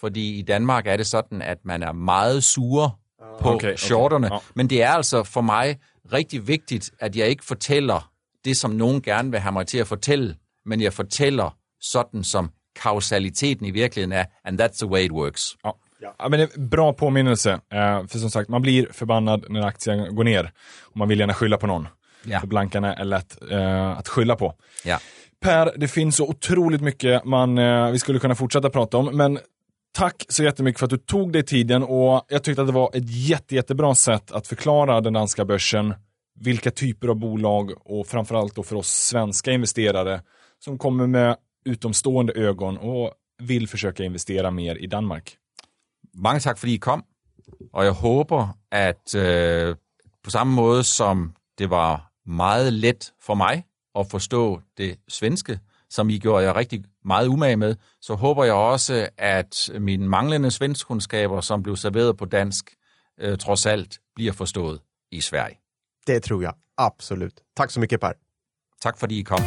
fordi 0.00 0.38
i 0.38 0.42
Danmark 0.42 0.86
er 0.86 0.96
det 0.96 1.06
sådan, 1.06 1.42
at 1.42 1.58
man 1.64 1.82
er 1.82 1.92
meget 1.92 2.44
sure 2.44 2.90
på 3.40 3.54
okay, 3.54 3.76
shorterne. 3.76 4.32
Okay. 4.32 4.46
Men 4.54 4.70
det 4.70 4.82
er 4.82 4.90
altså 4.90 5.22
for 5.22 5.40
mig 5.40 5.78
rigtig 6.12 6.48
vigtigt, 6.48 6.90
at 7.00 7.16
jeg 7.16 7.28
ikke 7.28 7.44
fortæller 7.44 8.10
det, 8.44 8.56
som 8.56 8.70
nogen 8.70 9.02
gerne 9.02 9.30
vil 9.30 9.40
have 9.40 9.52
mig 9.52 9.66
til 9.66 9.78
at 9.78 9.86
fortælle, 9.86 10.36
men 10.66 10.80
jeg 10.80 10.92
fortæller 10.92 11.56
sådan, 11.80 12.24
som 12.24 12.50
kausaliteten 12.76 13.66
i 13.66 13.70
virkeligheden 13.70 14.12
er, 14.12 14.24
and 14.44 14.60
that's 14.60 14.78
the 14.78 14.86
way 14.86 15.04
it 15.04 15.12
works. 15.12 15.56
Ja. 15.64 15.70
Ja, 16.00 16.28
men 16.28 16.38
det 16.38 16.54
är 16.54 16.60
bra 16.60 16.92
påminnelse. 16.92 17.52
Eh, 17.52 18.06
för 18.06 18.18
som 18.18 18.30
sagt, 18.30 18.48
man 18.48 18.62
blir 18.62 18.88
förbannad 18.92 19.44
när 19.48 19.66
aktien 19.66 20.14
går 20.14 20.24
ner. 20.24 20.52
Och 20.82 20.96
man 20.96 21.08
vill 21.08 21.20
gärna 21.20 21.34
skylla 21.34 21.56
på 21.56 21.66
någon. 21.66 21.88
Ja. 22.24 22.40
För 22.40 22.46
blankarna 22.46 22.94
är 22.94 23.04
lätt 23.04 23.38
eh, 23.50 23.98
att 23.98 24.08
skylla 24.08 24.36
på. 24.36 24.54
Ja. 24.84 24.98
Per, 25.40 25.72
det 25.76 25.88
finns 25.88 26.16
så 26.16 26.28
otroligt 26.28 26.80
mycket 26.80 27.24
man, 27.24 27.58
eh, 27.58 27.90
vi 27.90 27.98
skulle 27.98 28.18
kunna 28.18 28.34
fortsätta 28.34 28.70
prata 28.70 28.98
om, 28.98 29.16
men 29.16 29.38
Tack 29.92 30.24
så 30.28 30.44
jättemycket 30.44 30.78
för 30.78 30.86
att 30.86 30.90
du 30.90 30.98
tog 30.98 31.32
dig 31.32 31.42
tiden 31.42 31.82
och 31.82 32.24
jag 32.28 32.42
tyckte 32.42 32.62
att 32.62 32.68
det 32.68 32.72
var 32.72 32.90
ett 32.94 33.10
jätte, 33.28 33.54
jättebra 33.54 33.94
sätt 33.94 34.32
att 34.32 34.46
förklara 34.46 35.00
den 35.00 35.12
danska 35.12 35.44
börsen, 35.44 35.94
vilka 36.40 36.70
typer 36.70 37.08
av 37.08 37.16
bolag 37.16 37.72
och 37.84 38.06
framförallt 38.06 38.54
då 38.54 38.62
för 38.62 38.76
oss 38.76 38.88
svenska 38.88 39.52
investerare 39.52 40.20
som 40.64 40.78
kommer 40.78 41.06
med 41.06 41.36
utomstående 41.64 42.32
ögon 42.32 42.76
och 42.76 43.12
vill 43.42 43.68
försöka 43.68 44.04
investera 44.04 44.50
mer 44.50 44.76
i 44.76 44.86
Danmark. 44.86 45.36
Mange 46.18 46.40
tak, 46.40 46.58
fordi 46.58 46.74
I 46.74 46.76
kom. 46.76 47.04
Og 47.72 47.84
jeg 47.84 47.92
håber, 47.92 48.58
at 48.70 49.14
øh, 49.14 49.76
på 50.24 50.30
samme 50.30 50.54
måde 50.54 50.84
som 50.84 51.34
det 51.58 51.70
var 51.70 52.12
meget 52.26 52.72
let 52.72 53.12
for 53.20 53.34
mig 53.34 53.64
at 53.98 54.06
forstå 54.10 54.60
det 54.78 54.96
svenske, 55.08 55.60
som 55.90 56.10
I 56.10 56.18
gjorde 56.18 56.44
jeg 56.44 56.56
rigtig 56.56 56.84
meget 57.04 57.28
umage 57.28 57.56
med, 57.56 57.76
så 58.00 58.14
håber 58.14 58.44
jeg 58.44 58.54
også, 58.54 59.08
at 59.18 59.70
mine 59.78 60.08
manglende 60.08 60.50
svenskkundskaber, 60.50 61.40
som 61.40 61.62
blev 61.62 61.76
serveret 61.76 62.16
på 62.16 62.24
dansk, 62.24 62.76
øh, 63.20 63.38
trods 63.38 63.66
alt 63.66 63.98
bliver 64.14 64.32
forstået 64.32 64.80
i 65.10 65.20
Sverige. 65.20 65.58
Det 66.06 66.22
tror 66.22 66.42
jag 66.42 66.52
absolut. 66.78 67.32
Tack 67.56 67.70
så 67.70 67.80
mycket 67.80 68.00
Per. 68.00 68.12
Tak 68.80 68.98
fordi 68.98 69.18
I 69.18 69.22
kom. 69.22 69.40